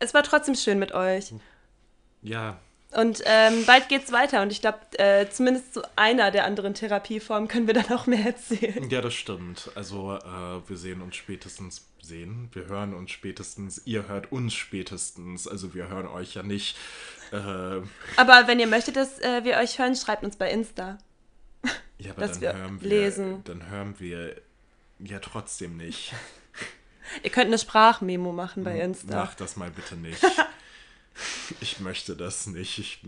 es 0.00 0.12
war 0.14 0.22
trotzdem 0.22 0.54
schön 0.54 0.78
mit 0.78 0.92
euch. 0.92 1.32
Ja, 2.22 2.58
Und 2.96 3.22
ähm, 3.24 3.64
bald 3.66 3.88
geht's 3.88 4.12
weiter 4.12 4.42
und 4.42 4.52
ich 4.52 4.60
glaube, 4.60 4.78
äh, 4.98 5.28
zumindest 5.28 5.74
zu 5.74 5.82
einer 5.96 6.30
der 6.30 6.44
anderen 6.44 6.74
Therapieformen 6.74 7.48
können 7.48 7.66
wir 7.66 7.74
dann 7.74 7.90
auch 7.90 8.06
mehr 8.06 8.24
erzählen. 8.26 8.88
ja, 8.88 9.00
das 9.00 9.14
stimmt. 9.14 9.70
Also 9.74 10.14
äh, 10.16 10.68
wir 10.68 10.76
sehen 10.76 11.02
uns 11.02 11.16
spätestens 11.16 11.86
sehen. 12.00 12.50
Wir 12.52 12.66
hören 12.66 12.94
uns 12.94 13.10
spätestens. 13.10 13.82
Ihr 13.84 14.06
hört 14.08 14.30
uns 14.30 14.54
spätestens. 14.54 15.48
Also 15.48 15.74
wir 15.74 15.88
hören 15.88 16.06
euch 16.06 16.34
ja 16.34 16.42
nicht. 16.42 16.76
Äh, 17.32 17.36
Aber 17.36 18.46
wenn 18.46 18.60
ihr 18.60 18.66
möchtet, 18.68 18.96
dass 18.96 19.18
äh, 19.20 19.42
wir 19.42 19.56
euch 19.56 19.78
hören, 19.78 19.96
schreibt 19.96 20.22
uns 20.22 20.36
bei 20.36 20.50
Insta. 20.50 20.98
ja, 21.98 22.12
aber 22.12 22.20
Dass 22.22 22.32
dann 22.32 22.40
wir 22.42 22.54
hören 22.54 22.80
wir. 22.80 22.88
lesen. 22.88 23.42
Dann 23.44 23.70
hören 23.70 23.94
wir 23.98 24.36
ja 25.00 25.18
trotzdem 25.18 25.76
nicht. 25.76 26.12
Ihr 27.22 27.30
könnt 27.30 27.46
eine 27.46 27.58
Sprachmemo 27.58 28.32
machen 28.32 28.62
bei 28.64 28.78
Insta. 28.80 29.16
Mach 29.16 29.34
das 29.34 29.56
mal 29.56 29.70
bitte 29.70 29.96
nicht. 29.96 30.22
Ich 31.60 31.80
möchte 31.80 32.16
das 32.16 32.46
nicht. 32.46 32.78
Ich 32.78 33.00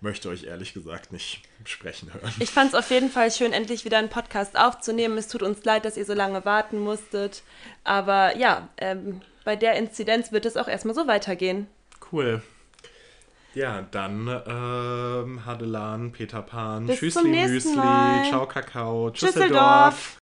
möchte 0.00 0.28
euch 0.28 0.44
ehrlich 0.44 0.72
gesagt 0.74 1.12
nicht 1.12 1.42
sprechen 1.64 2.12
hören. 2.12 2.32
Ich 2.38 2.50
fand 2.50 2.70
es 2.70 2.74
auf 2.74 2.90
jeden 2.90 3.10
Fall 3.10 3.30
schön, 3.30 3.52
endlich 3.52 3.84
wieder 3.84 3.98
einen 3.98 4.08
Podcast 4.08 4.58
aufzunehmen. 4.58 5.18
Es 5.18 5.28
tut 5.28 5.42
uns 5.42 5.64
leid, 5.64 5.84
dass 5.84 5.96
ihr 5.96 6.04
so 6.04 6.14
lange 6.14 6.44
warten 6.44 6.78
musstet. 6.78 7.42
Aber 7.84 8.36
ja, 8.36 8.68
ähm, 8.78 9.20
bei 9.44 9.56
der 9.56 9.74
Inzidenz 9.74 10.32
wird 10.32 10.46
es 10.46 10.56
auch 10.56 10.68
erstmal 10.68 10.94
so 10.94 11.06
weitergehen. 11.06 11.66
Cool. 12.12 12.42
Ja, 13.54 13.86
dann 13.90 14.28
ähm, 14.46 15.46
Hadelan, 15.46 16.12
Peter 16.12 16.42
Pan, 16.42 16.86
Bis 16.86 16.98
Tschüssli 16.98 17.22
zum 17.22 17.30
nächsten 17.30 17.70
Müsli, 17.70 17.76
Mal. 17.76 18.28
Ciao 18.28 18.46
Kakao. 18.46 19.10
Tschüsseldorf. 19.10 20.14